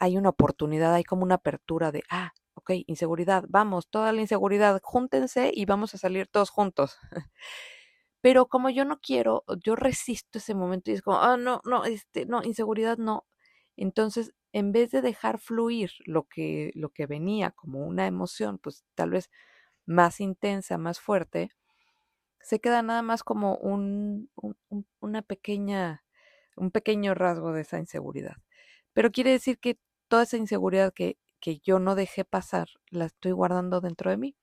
hay 0.00 0.16
una 0.16 0.30
oportunidad, 0.30 0.94
hay 0.94 1.04
como 1.04 1.22
una 1.24 1.36
apertura 1.36 1.92
de, 1.92 2.02
ah, 2.10 2.32
ok, 2.54 2.70
inseguridad, 2.86 3.44
vamos, 3.48 3.88
toda 3.88 4.12
la 4.12 4.20
inseguridad, 4.20 4.80
júntense 4.82 5.50
y 5.54 5.64
vamos 5.66 5.94
a 5.94 5.98
salir 5.98 6.26
todos 6.28 6.50
juntos. 6.50 6.96
Pero 8.26 8.46
como 8.48 8.70
yo 8.70 8.84
no 8.84 8.98
quiero, 8.98 9.44
yo 9.62 9.76
resisto 9.76 10.38
ese 10.38 10.52
momento 10.52 10.90
y 10.90 10.94
es 10.94 11.02
como, 11.02 11.20
ah, 11.20 11.36
no, 11.36 11.60
no, 11.64 11.84
este, 11.84 12.26
no, 12.26 12.42
inseguridad 12.42 12.98
no. 12.98 13.24
Entonces, 13.76 14.32
en 14.50 14.72
vez 14.72 14.90
de 14.90 15.00
dejar 15.00 15.38
fluir 15.38 15.92
lo 16.06 16.24
que, 16.24 16.72
lo 16.74 16.88
que 16.88 17.06
venía 17.06 17.52
como 17.52 17.86
una 17.86 18.08
emoción, 18.08 18.58
pues 18.58 18.84
tal 18.96 19.10
vez 19.10 19.30
más 19.86 20.20
intensa, 20.20 20.76
más 20.76 20.98
fuerte, 20.98 21.50
se 22.40 22.58
queda 22.58 22.82
nada 22.82 23.02
más 23.02 23.22
como 23.22 23.58
un, 23.58 24.28
una 24.98 25.22
pequeña, 25.22 26.02
un 26.56 26.72
pequeño 26.72 27.14
rasgo 27.14 27.52
de 27.52 27.60
esa 27.60 27.78
inseguridad. 27.78 28.38
Pero 28.92 29.12
quiere 29.12 29.30
decir 29.30 29.60
que 29.60 29.78
toda 30.08 30.24
esa 30.24 30.36
inseguridad 30.36 30.92
que, 30.92 31.16
que 31.38 31.60
yo 31.60 31.78
no 31.78 31.94
dejé 31.94 32.24
pasar, 32.24 32.66
la 32.90 33.04
estoy 33.04 33.30
guardando 33.30 33.80
dentro 33.80 34.10
de 34.10 34.16
mí. 34.16 34.36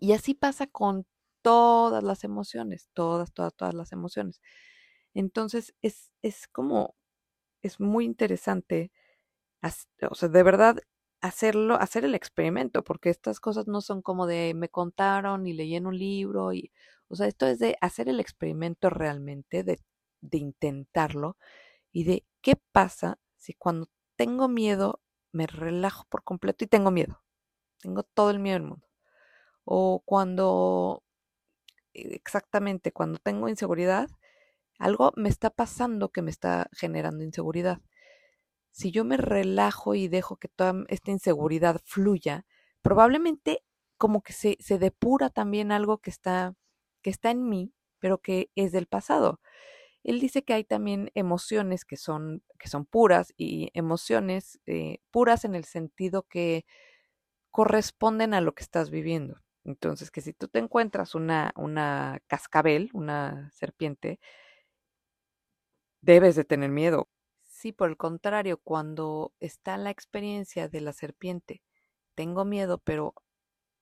Y 0.00 0.12
así 0.12 0.34
pasa 0.34 0.66
con 0.66 1.06
todas 1.44 2.04
las 2.04 2.24
emociones, 2.24 2.90
todas, 2.94 3.34
todas, 3.34 3.54
todas 3.56 3.74
las 3.74 3.92
emociones. 3.92 4.42
Entonces 5.14 5.74
es, 5.82 6.12
es 6.22 6.48
como, 6.48 6.96
es 7.62 7.80
muy 7.80 8.06
interesante, 8.06 8.92
o 10.10 10.14
sea, 10.14 10.28
de 10.28 10.42
verdad 10.42 10.78
hacerlo, 11.20 11.76
hacer 11.76 12.04
el 12.04 12.14
experimento, 12.14 12.84
porque 12.84 13.10
estas 13.10 13.40
cosas 13.40 13.66
no 13.66 13.80
son 13.80 14.02
como 14.02 14.26
de 14.26 14.52
me 14.54 14.68
contaron 14.68 15.46
y 15.46 15.54
leí 15.54 15.74
en 15.76 15.86
un 15.86 15.98
libro 15.98 16.52
y, 16.52 16.70
o 17.08 17.16
sea, 17.16 17.26
esto 17.28 17.46
es 17.46 17.58
de 17.58 17.76
hacer 17.80 18.08
el 18.08 18.20
experimento 18.20 18.90
realmente, 18.90 19.64
de, 19.64 19.78
de 20.20 20.38
intentarlo 20.38 21.36
y 21.92 22.04
de 22.04 22.26
qué 22.42 22.56
pasa 22.72 23.18
si 23.38 23.54
cuando 23.54 23.88
tengo 24.16 24.48
miedo 24.48 25.02
me 25.32 25.46
relajo 25.46 26.04
por 26.10 26.24
completo 26.24 26.64
y 26.64 26.68
tengo 26.68 26.90
miedo, 26.90 27.22
tengo 27.80 28.02
todo 28.04 28.30
el 28.30 28.40
miedo 28.40 28.56
del 28.60 28.68
mundo. 28.68 28.88
O 29.64 30.02
cuando, 30.04 31.02
exactamente, 31.94 32.92
cuando 32.92 33.18
tengo 33.18 33.48
inseguridad, 33.48 34.10
algo 34.78 35.12
me 35.16 35.28
está 35.28 35.50
pasando 35.50 36.10
que 36.10 36.22
me 36.22 36.30
está 36.30 36.68
generando 36.72 37.24
inseguridad 37.24 37.80
si 38.74 38.90
yo 38.90 39.04
me 39.04 39.16
relajo 39.16 39.94
y 39.94 40.08
dejo 40.08 40.36
que 40.36 40.48
toda 40.48 40.74
esta 40.88 41.12
inseguridad 41.12 41.80
fluya, 41.84 42.44
probablemente 42.82 43.62
como 43.98 44.20
que 44.20 44.32
se, 44.32 44.56
se 44.58 44.80
depura 44.80 45.30
también 45.30 45.70
algo 45.70 45.98
que 45.98 46.10
está, 46.10 46.56
que 47.00 47.10
está 47.10 47.30
en 47.30 47.48
mí, 47.48 47.72
pero 48.00 48.18
que 48.18 48.50
es 48.56 48.72
del 48.72 48.86
pasado. 48.88 49.40
Él 50.02 50.18
dice 50.18 50.42
que 50.42 50.54
hay 50.54 50.64
también 50.64 51.12
emociones 51.14 51.84
que 51.84 51.96
son, 51.96 52.42
que 52.58 52.68
son 52.68 52.84
puras 52.84 53.32
y 53.36 53.70
emociones 53.74 54.58
eh, 54.66 54.98
puras 55.12 55.44
en 55.44 55.54
el 55.54 55.64
sentido 55.64 56.24
que 56.24 56.66
corresponden 57.52 58.34
a 58.34 58.40
lo 58.40 58.56
que 58.56 58.64
estás 58.64 58.90
viviendo. 58.90 59.43
Entonces, 59.64 60.10
que 60.10 60.20
si 60.20 60.32
tú 60.34 60.48
te 60.48 60.58
encuentras 60.58 61.14
una, 61.14 61.52
una 61.56 62.20
cascabel, 62.28 62.90
una 62.92 63.50
serpiente, 63.52 64.20
debes 66.00 66.36
de 66.36 66.44
tener 66.44 66.70
miedo. 66.70 67.08
Sí, 67.42 67.72
por 67.72 67.88
el 67.88 67.96
contrario, 67.96 68.58
cuando 68.62 69.32
está 69.40 69.76
la 69.78 69.90
experiencia 69.90 70.68
de 70.68 70.80
la 70.80 70.92
serpiente, 70.92 71.62
tengo 72.14 72.44
miedo, 72.44 72.78
pero 72.78 73.14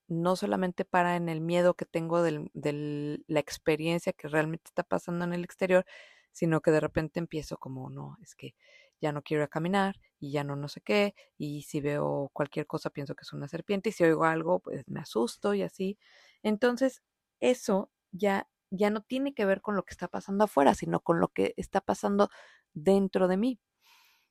no 0.09 0.37
solamente 0.37 0.85
para 0.85 1.17
en 1.17 1.29
el 1.29 1.41
miedo 1.41 1.75
que 1.75 1.87
tengo 1.87 2.23
de 2.23 3.23
la 3.27 3.41
experiencia 3.41 4.13
que 4.13 4.29
realmente 4.29 4.65
está 4.69 4.83
pasando 4.85 5.25
en 5.25 5.35
el 5.35 5.45
exterior, 5.45 5.87
sino 6.33 6.61
que 6.63 6.71
de 6.73 6.81
repente 6.81 7.21
empiezo 7.21 7.59
como, 7.59 7.91
no, 7.91 8.19
es 8.23 8.35
que 8.37 8.55
ya 9.03 9.13
no 9.13 9.23
quiero 9.23 9.43
ir 9.43 9.47
a 9.47 9.49
caminar 9.49 9.97
y 10.21 10.33
ya 10.33 10.45
no 10.45 10.57
no 10.57 10.69
sé 10.69 10.81
qué, 10.83 11.15
y 11.39 11.63
si 11.65 11.81
veo 11.83 12.31
cualquier 12.33 12.67
cosa 12.67 12.91
pienso 12.91 13.15
que 13.17 13.23
es 13.25 13.33
una 13.35 13.49
serpiente, 13.49 13.91
y 13.91 13.93
si 13.93 14.05
oigo 14.05 14.25
algo, 14.25 14.61
pues 14.61 14.85
me 14.89 15.01
asusto 15.01 15.55
y 15.55 15.63
así. 15.63 15.99
Entonces, 16.45 17.03
eso 17.41 17.91
ya, 18.13 18.49
ya 18.71 18.91
no 18.91 19.03
tiene 19.03 19.35
que 19.35 19.45
ver 19.47 19.61
con 19.63 19.77
lo 19.77 19.85
que 19.85 19.93
está 19.93 20.09
pasando 20.09 20.45
afuera, 20.45 20.75
sino 20.75 21.01
con 21.01 21.21
lo 21.21 21.29
que 21.29 21.55
está 21.57 21.81
pasando 21.83 22.31
dentro 22.75 23.29
de 23.29 23.37
mí. 23.37 23.61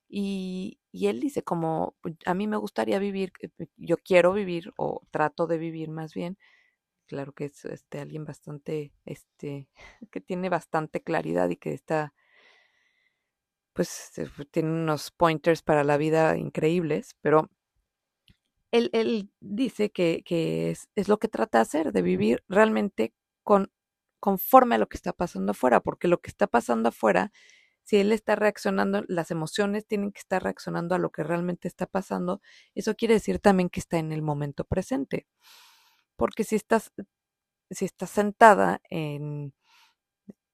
Y, 0.10 0.80
y 0.92 1.08
él 1.08 1.20
dice, 1.22 1.44
como 1.44 1.96
pues, 2.02 2.16
a 2.26 2.34
mí 2.34 2.48
me 2.48 2.58
gustaría 2.58 3.00
vivir, 3.00 3.32
eh, 3.42 3.50
yo 3.78 3.98
quiero 3.98 4.34
vivir 4.34 4.74
o 4.78 5.02
trato 5.12 5.48
de 5.48 5.58
vivir 5.58 5.90
más 5.90 6.14
bien, 6.14 6.38
claro 7.08 7.34
que 7.34 7.46
es 7.46 7.66
este, 7.66 8.00
alguien 8.00 8.26
bastante, 8.26 8.94
este, 9.06 9.70
que 10.12 10.22
tiene 10.22 10.50
bastante 10.50 11.02
claridad 11.04 11.50
y 11.50 11.58
que 11.58 11.74
está 11.74 12.14
pues 13.74 14.12
tiene 14.52 14.70
unos 14.70 15.12
pointers 15.12 15.62
para 15.62 15.84
la 15.84 15.98
vida 15.98 16.38
increíbles, 16.38 17.16
pero 17.22 17.50
él, 18.72 18.90
él 18.94 19.30
dice 19.40 19.92
que, 19.92 20.24
que 20.26 20.72
es, 20.72 20.90
es, 20.96 21.08
lo 21.08 21.20
que 21.20 21.28
trata 21.28 21.60
de 21.60 21.64
hacer, 21.64 21.92
de 21.92 22.02
vivir 22.02 22.44
realmente 22.48 23.14
con, 23.44 23.72
conforme 24.20 24.76
a 24.76 24.78
lo 24.78 24.88
que 24.88 24.98
está 24.98 25.14
pasando 25.14 25.52
afuera, 25.52 25.82
porque 25.82 26.08
lo 26.08 26.22
que 26.22 26.30
está 26.30 26.48
pasando 26.48 26.90
afuera, 26.90 27.32
si 27.84 27.98
él 27.98 28.12
está 28.12 28.36
reaccionando, 28.36 29.04
las 29.08 29.32
emociones 29.32 29.86
tienen 29.88 30.12
que 30.12 30.20
estar 30.20 30.44
reaccionando 30.44 30.96
a 30.96 31.00
lo 31.00 31.12
que 31.12 31.24
realmente 31.24 31.68
está 31.68 31.86
pasando, 31.88 32.42
eso 32.76 32.96
quiere 32.96 33.16
decir 33.16 33.40
también 33.40 33.70
que 33.70 33.80
está 33.80 33.98
en 33.98 34.12
el 34.12 34.22
momento 34.22 34.64
presente. 34.66 35.28
Porque 36.16 36.44
si 36.44 36.56
estás, 36.56 36.94
si 37.72 37.86
estás 37.86 38.12
sentada 38.12 38.82
en, 38.90 39.54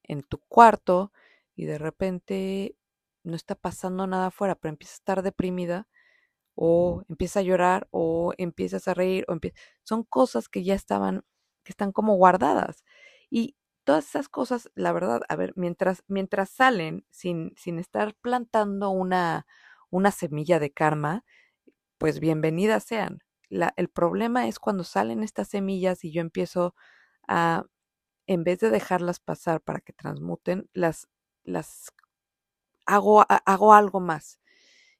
en 0.03 0.23
tu 0.23 0.39
cuarto 0.47 1.11
y 1.55 1.65
de 1.65 1.77
repente 1.77 2.75
no 3.27 3.35
está 3.35 3.55
pasando 3.55 4.07
nada 4.07 4.27
afuera, 4.27 4.55
pero 4.55 4.71
empieza 4.71 4.93
a 4.93 4.97
estar 4.97 5.21
deprimida 5.23 5.87
o 6.55 7.03
empieza 7.09 7.41
a 7.41 7.43
llorar 7.43 7.87
o 7.91 8.33
empiezas 8.37 8.87
a 8.87 8.93
reír 8.95 9.25
o 9.29 9.37
son 9.83 10.03
cosas 10.03 10.49
que 10.49 10.63
ya 10.63 10.75
estaban 10.75 11.23
que 11.63 11.71
están 11.73 11.91
como 11.91 12.15
guardadas. 12.15 12.83
Y 13.29 13.57
todas 13.85 14.07
esas 14.09 14.29
cosas 14.29 14.71
la 14.75 14.91
verdad 14.93 15.21
a 15.29 15.35
ver 15.35 15.53
mientras 15.55 16.03
mientras 16.07 16.49
salen 16.49 17.05
sin 17.11 17.53
sin 17.57 17.79
estar 17.79 18.15
plantando 18.21 18.89
una 18.91 19.45
una 19.91 20.11
semilla 20.11 20.59
de 20.59 20.71
karma 20.73 21.23
pues 21.97 22.19
bienvenidas 22.19 22.83
sean. 22.85 23.19
La, 23.49 23.73
el 23.77 23.89
problema 23.89 24.47
es 24.47 24.59
cuando 24.59 24.83
salen 24.83 25.23
estas 25.23 25.49
semillas 25.49 26.03
y 26.03 26.11
yo 26.11 26.21
empiezo 26.21 26.75
a 27.27 27.65
en 28.27 28.43
vez 28.43 28.59
de 28.59 28.69
dejarlas 28.71 29.19
pasar 29.19 29.61
para 29.61 29.81
que 29.81 29.93
transmuten 29.93 30.69
las 30.73 31.07
las 31.43 31.91
hago, 32.87 33.25
hago 33.29 33.73
algo 33.73 33.99
más. 33.99 34.39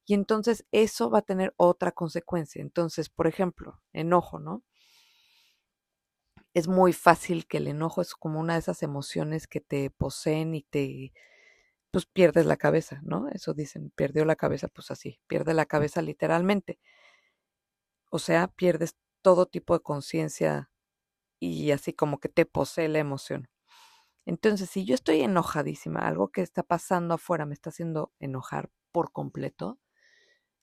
Y 0.05 0.13
entonces 0.15 0.65
eso 0.71 1.09
va 1.11 1.19
a 1.19 1.23
tener 1.23 1.53
otra 1.57 1.91
consecuencia. 1.93 2.61
Entonces, 2.61 3.09
por 3.09 3.27
ejemplo, 3.27 3.81
enojo, 3.93 4.39
¿no? 4.39 4.63
Es 6.53 6.67
muy 6.67 6.91
fácil 6.93 7.47
que 7.47 7.57
el 7.57 7.67
enojo 7.67 8.01
es 8.01 8.13
como 8.13 8.39
una 8.41 8.53
de 8.53 8.59
esas 8.59 8.83
emociones 8.83 9.47
que 9.47 9.61
te 9.61 9.89
poseen 9.91 10.55
y 10.55 10.63
te, 10.63 11.13
pues 11.91 12.05
pierdes 12.07 12.45
la 12.45 12.57
cabeza, 12.57 13.01
¿no? 13.03 13.29
Eso 13.29 13.53
dicen, 13.53 13.91
perdió 13.95 14.25
la 14.25 14.35
cabeza, 14.37 14.67
pues 14.69 14.91
así, 14.91 15.19
pierde 15.27 15.53
la 15.55 15.65
cabeza 15.67 16.01
literalmente. 16.01 16.79
O 18.11 18.19
sea, 18.19 18.47
pierdes 18.49 18.95
todo 19.21 19.45
tipo 19.45 19.73
de 19.73 19.81
conciencia 19.81 20.69
y 21.39 21.71
así 21.71 21.93
como 21.93 22.19
que 22.19 22.29
te 22.29 22.45
posee 22.45 22.89
la 22.89 22.99
emoción. 22.99 23.49
Entonces, 24.27 24.69
si 24.69 24.83
yo 24.83 24.93
estoy 24.93 25.21
enojadísima, 25.21 26.01
algo 26.01 26.33
que 26.33 26.41
está 26.41 26.61
pasando 26.61 27.13
afuera 27.13 27.45
me 27.45 27.53
está 27.53 27.69
haciendo 27.69 28.11
enojar 28.19 28.69
por 28.91 29.13
completo, 29.13 29.79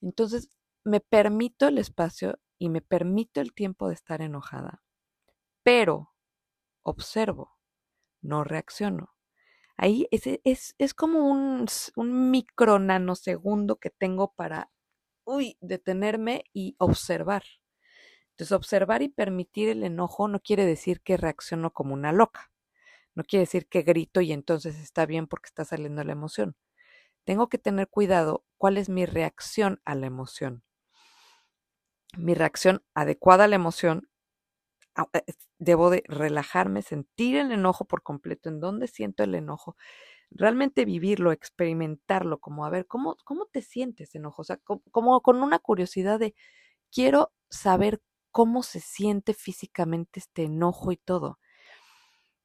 entonces 0.03 0.51
me 0.85 1.01
permito 1.01 1.67
el 1.67 1.79
espacio 1.79 2.39
y 2.59 2.69
me 2.69 2.83
permito 2.83 3.41
el 3.41 3.55
tiempo 3.55 3.89
de 3.89 3.95
estar 3.95 4.21
enojada, 4.21 4.85
pero 5.63 6.13
observo, 6.83 7.59
no 8.21 8.45
reacciono. 8.45 9.15
Ahí 9.79 10.09
es, 10.11 10.25
es, 10.45 10.75
es 10.77 10.93
como 10.93 11.31
un, 11.31 11.65
un 11.97 12.31
micro 12.31 12.79
nanosegundo 12.79 13.77
que 13.77 13.89
tengo 13.89 14.35
para, 14.35 14.71
uy, 15.25 15.57
detenerme 15.63 16.45
y 16.53 16.77
observar. 16.79 17.45
Entonces, 18.33 18.53
observar 18.53 19.01
y 19.01 19.09
permitir 19.09 19.71
el 19.71 19.85
enojo 19.85 20.29
no 20.29 20.41
quiere 20.41 20.67
decir 20.67 21.01
que 21.01 21.17
reacciono 21.17 21.73
como 21.73 21.95
una 21.95 22.13
loca 22.13 22.51
no 23.15 23.25
quiere 23.25 23.43
decir 23.43 23.69
que 23.69 23.83
grito 23.83 24.21
y 24.21 24.33
entonces 24.33 24.79
está 24.79 25.07
bien 25.07 25.27
porque 25.27 25.47
está 25.47 25.65
saliendo 25.65 26.03
la 26.05 26.13
emoción. 26.13 26.57
Tengo 27.25 27.49
que 27.49 27.59
tener 27.59 27.89
cuidado 27.89 28.45
cuál 28.59 28.77
es 28.79 28.89
mi 28.89 29.07
reacción 29.07 29.81
a 29.85 29.95
la 29.95 30.07
emoción. 30.07 30.63
Mi 32.17 32.35
reacción 32.35 32.85
adecuada 32.95 33.45
a 33.45 33.49
la 33.49 33.57
emoción, 33.57 34.09
eh, 35.15 35.23
debo 35.59 35.91
de 35.91 36.05
relajarme, 36.07 36.83
sentir 36.83 37.37
el 37.37 37.53
enojo 37.53 37.87
por 37.87 38.03
completo, 38.03 38.49
en 38.49 38.61
dónde 38.61 38.87
siento 38.87 39.25
el 39.25 39.35
enojo, 39.35 39.77
realmente 40.31 40.85
vivirlo, 40.85 41.33
experimentarlo, 41.33 42.39
como 42.41 42.67
a 42.67 42.71
ver, 42.71 42.87
¿cómo, 42.87 43.17
cómo 43.25 43.47
te 43.47 43.63
sientes 43.63 44.15
enojo? 44.15 44.43
O 44.43 44.45
sea, 44.45 44.59
como 44.91 45.21
con 45.23 45.43
una 45.43 45.59
curiosidad 45.59 46.19
de, 46.19 46.35
quiero 46.93 47.33
saber 47.51 48.03
cómo 48.31 48.63
se 48.63 48.81
siente 48.81 49.35
físicamente 49.35 50.21
este 50.21 50.45
enojo 50.45 50.93
y 50.93 50.97
todo. 50.97 51.39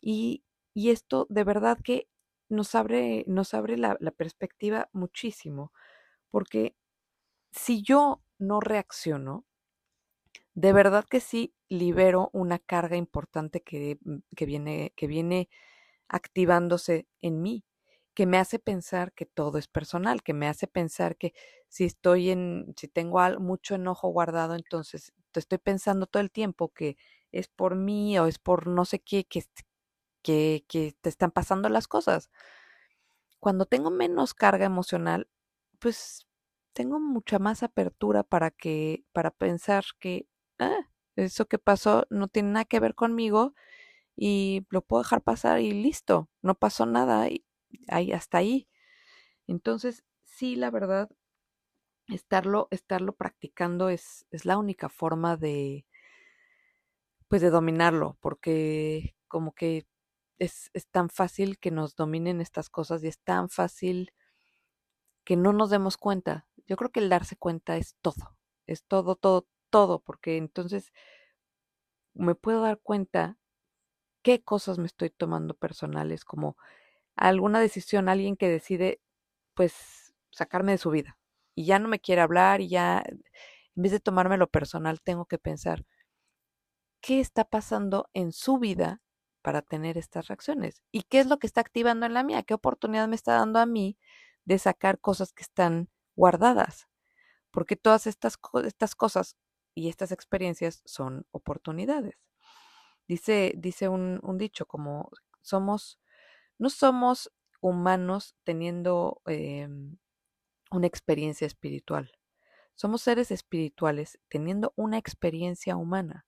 Y 0.02 0.44
y 0.80 0.92
esto 0.92 1.28
de 1.30 1.44
verdad 1.44 1.78
que 1.84 2.08
nos 2.48 2.74
abre, 2.74 3.26
nos 3.28 3.54
abre 3.54 3.78
la, 3.78 3.98
perspectiva 4.16 4.88
muchísimo, 4.94 5.74
porque 6.32 6.74
si 7.52 7.82
yo 7.82 8.24
no 8.38 8.62
reacciono, 8.62 9.46
de 10.54 10.72
verdad 10.72 11.04
que 11.04 11.20
sí 11.20 11.54
libero 11.68 12.30
una 12.32 12.60
carga 12.60 12.96
importante 12.96 13.62
que, 13.62 13.98
mm, 14.06 14.20
que, 14.38 14.46
viene, 14.46 14.94
que 14.96 15.08
viene 15.08 15.50
activándose 16.08 17.10
en 17.22 17.42
mí, 17.42 17.66
que 18.14 18.26
me 18.26 18.38
hace 18.38 18.58
pensar 18.58 19.12
que 19.12 19.26
todo 19.26 19.58
es 19.58 19.68
personal, 19.68 20.24
que 20.24 20.34
me 20.34 20.48
hace 20.48 20.68
pensar 20.68 21.18
que 21.18 21.34
si 21.68 21.84
estoy 21.84 22.30
en, 22.30 22.74
si 22.78 22.88
tengo 22.88 23.20
mucho 23.42 23.76
enojo 23.76 24.08
guardado, 24.08 24.56
entonces 24.56 25.12
estoy 25.34 25.58
pensando 25.58 26.08
todo 26.08 26.22
el 26.22 26.32
tiempo 26.32 26.70
que 26.70 26.96
es 27.34 27.50
por 27.50 27.76
mí 27.76 28.18
o 28.18 28.28
es 28.28 28.40
por 28.40 28.68
no 28.68 28.86
sé 28.86 29.00
qué, 29.00 29.26
que, 29.26 29.44
que, 30.22 30.66
te 31.02 31.10
están 31.10 31.32
pasando 31.32 31.70
las 31.70 31.88
cosas. 31.88 32.30
Cuando 33.40 33.66
tengo 33.66 33.92
menos 33.92 34.34
carga 34.34 34.66
emocional, 34.66 35.30
pues 35.80 36.28
tengo 36.74 37.00
mucha 37.00 37.40
más 37.40 37.64
apertura 37.64 38.24
para 38.24 38.52
que, 38.52 39.06
para 39.14 39.32
pensar 39.32 39.86
que 40.00 40.28
ah, 40.60 40.90
eso 41.16 41.48
que 41.48 41.60
pasó 41.60 42.06
no 42.10 42.28
tiene 42.28 42.52
nada 42.52 42.66
que 42.66 42.80
ver 42.80 42.96
conmigo 42.96 43.54
y 44.16 44.66
lo 44.70 44.82
puedo 44.82 45.04
dejar 45.04 45.22
pasar 45.22 45.62
y 45.62 45.72
listo, 45.72 46.30
no 46.42 46.56
pasó 46.56 46.86
nada 46.86 47.30
y 47.30 47.46
ahí 47.88 48.12
hasta 48.12 48.40
ahí. 48.40 48.68
Entonces, 49.48 50.04
sí, 50.26 50.56
la 50.56 50.72
verdad, 50.72 51.10
estarlo, 52.08 52.68
estarlo 52.72 53.14
practicando 53.14 53.90
es, 53.90 54.26
es 54.32 54.46
la 54.46 54.58
única 54.58 54.90
forma 54.90 55.38
de, 55.38 55.86
pues 57.28 57.42
de 57.42 57.50
dominarlo, 57.50 58.18
porque 58.22 59.16
como 59.28 59.54
que 59.54 59.88
es, 60.40 60.72
tan 60.92 61.10
fácil 61.10 61.60
que 61.60 61.72
nos 61.72 61.96
dominen 61.96 62.42
estas 62.42 62.70
cosas 62.70 63.04
y 63.04 63.08
es 63.08 63.20
tan 63.20 63.50
fácil 63.50 64.14
que 65.24 65.36
no 65.36 65.54
nos 65.54 65.70
demos 65.70 65.98
cuenta. 65.98 66.48
Yo 66.66 66.78
creo 66.78 66.92
que 66.92 67.02
el 67.02 67.10
darse 67.10 67.36
cuenta 67.36 67.78
es 67.78 67.96
todo, 68.02 68.38
es 68.66 68.84
todo, 68.86 69.16
todo, 69.16 69.48
todo, 69.70 70.00
porque 70.00 70.38
entonces 70.38 70.92
me 72.14 72.36
puedo 72.36 72.62
dar 72.62 72.80
cuenta 72.80 73.38
qué 74.24 74.42
cosas 74.44 74.78
me 74.78 74.88
estoy 74.88 75.10
tomando 75.10 75.54
personales, 75.54 76.26
como 76.26 76.58
alguna 77.16 77.60
decisión, 77.60 78.10
alguien 78.10 78.38
que 78.38 78.50
decide, 78.50 79.02
pues, 79.56 80.14
sacarme 80.32 80.74
de 80.74 80.78
su 80.78 80.90
vida 80.92 81.18
y 81.56 81.66
ya 81.66 81.80
no 81.80 81.90
me 81.90 82.00
quiere 82.00 82.22
hablar 82.22 82.62
y 82.62 82.70
ya, 82.70 83.04
en 83.06 83.22
vez 83.76 83.92
de 83.92 84.00
tomármelo 84.00 84.48
personal, 84.48 85.02
tengo 85.02 85.26
que 85.26 85.38
pensar, 85.38 85.86
¿qué 87.02 87.20
está 87.20 87.46
pasando 87.46 88.10
en 88.14 88.32
su 88.32 88.60
vida 88.60 89.02
para 89.42 89.62
tener 89.62 89.98
estas 89.98 90.28
reacciones. 90.28 90.84
¿Y 90.92 91.04
qué 91.04 91.20
es 91.20 91.28
lo 91.28 91.40
que 91.40 91.48
está 91.48 91.62
activando 91.62 92.06
en 92.06 92.14
la 92.14 92.24
mía? 92.24 92.44
¿Qué 92.44 92.54
oportunidad 92.54 93.08
me 93.08 93.16
está 93.16 93.34
dando 93.34 93.60
a 93.60 93.66
mí 93.66 93.98
de 94.46 94.60
sacar 94.60 95.00
cosas 95.00 95.34
que 95.34 95.44
están 95.44 95.90
guardadas? 96.16 96.88
Porque 97.52 97.76
todas 97.76 98.08
estas, 98.08 98.38
estas 98.66 98.96
cosas 98.96 99.38
y 99.74 99.90
estas 99.90 100.12
experiencias 100.12 100.82
son 100.86 101.26
oportunidades. 101.32 102.16
Dice, 103.08 103.54
dice 103.58 103.90
un, 103.90 104.22
dicho 104.38 104.68
como 104.68 105.10
somos, 105.42 106.00
no 106.60 106.70
somos 106.70 107.32
humanos 107.62 108.36
teniendo 108.44 109.22
em, 109.26 109.98
una 110.72 110.88
experiencia 110.88 111.48
espiritual. 111.48 112.12
Somos 112.76 113.02
seres 113.02 113.32
espirituales 113.32 114.20
teniendo 114.30 114.74
una 114.76 114.98
experiencia 114.98 115.76
humana. 115.76 116.26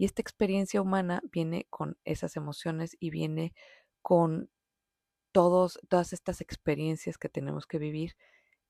Y 0.00 0.06
esta 0.06 0.22
experiencia 0.22 0.80
humana 0.80 1.20
viene 1.30 1.66
con 1.68 1.98
esas 2.04 2.34
emociones 2.36 2.96
y 3.00 3.10
viene 3.10 3.52
con 4.00 4.50
todos, 5.30 5.78
todas 5.90 6.14
estas 6.14 6.40
experiencias 6.40 7.18
que 7.18 7.28
tenemos 7.28 7.66
que 7.66 7.78
vivir 7.78 8.16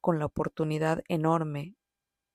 con 0.00 0.18
la 0.18 0.26
oportunidad 0.26 1.04
enorme 1.06 1.76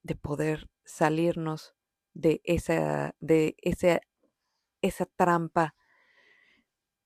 de 0.03 0.15
poder 0.15 0.69
salirnos 0.85 1.75
de 2.13 2.39
esa, 2.45 3.17
de 3.19 3.57
esa, 3.57 3.99
esa 4.81 5.05
trampa 5.05 5.75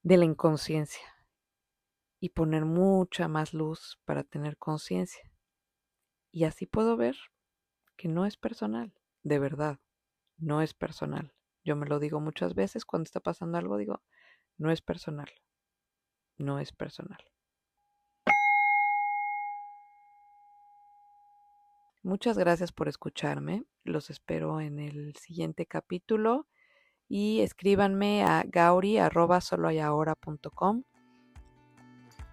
de 0.04 0.18
la 0.18 0.26
inconsciencia 0.26 1.08
y 2.20 2.30
poner 2.30 2.66
mucha 2.66 3.28
más 3.28 3.52
luz 3.52 4.00
para 4.06 4.24
tener 4.24 4.58
conciencia. 4.58 5.24
Y 6.30 6.44
así 6.44 6.68
puedo 6.68 6.98
ver 6.98 7.18
que 7.98 8.10
no 8.10 8.28
es 8.28 8.38
personal, 8.38 8.94
de 9.24 9.40
verdad, 9.40 9.80
no 10.38 10.62
es 10.62 10.76
personal. 10.76 11.34
Yo 11.64 11.76
me 11.76 11.88
lo 11.88 12.00
digo 12.00 12.20
muchas 12.20 12.56
veces 12.56 12.86
cuando 12.86 13.06
está 13.06 13.20
pasando 13.20 13.58
algo, 13.58 13.78
digo, 13.78 14.02
no 14.58 14.72
es 14.72 14.82
personal, 14.82 15.30
no 16.38 16.60
es 16.60 16.72
personal. 16.72 17.20
Muchas 22.02 22.38
gracias 22.38 22.72
por 22.72 22.88
escucharme. 22.88 23.66
Los 23.84 24.10
espero 24.10 24.62
en 24.62 24.80
el 24.80 25.14
siguiente 25.18 25.66
capítulo 25.66 26.48
y 27.10 27.42
escríbanme 27.42 28.24
a 28.24 28.46
gauri.soloayahora.com. 28.48 30.84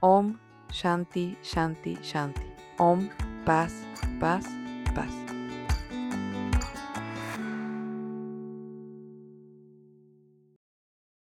Om 0.00 0.38
Shanti 0.70 1.36
Shanti 1.42 1.96
Shanti. 2.02 2.46
Om 2.78 3.08
Paz 3.44 3.72
Paz 4.20 4.46
Paz. 4.94 5.35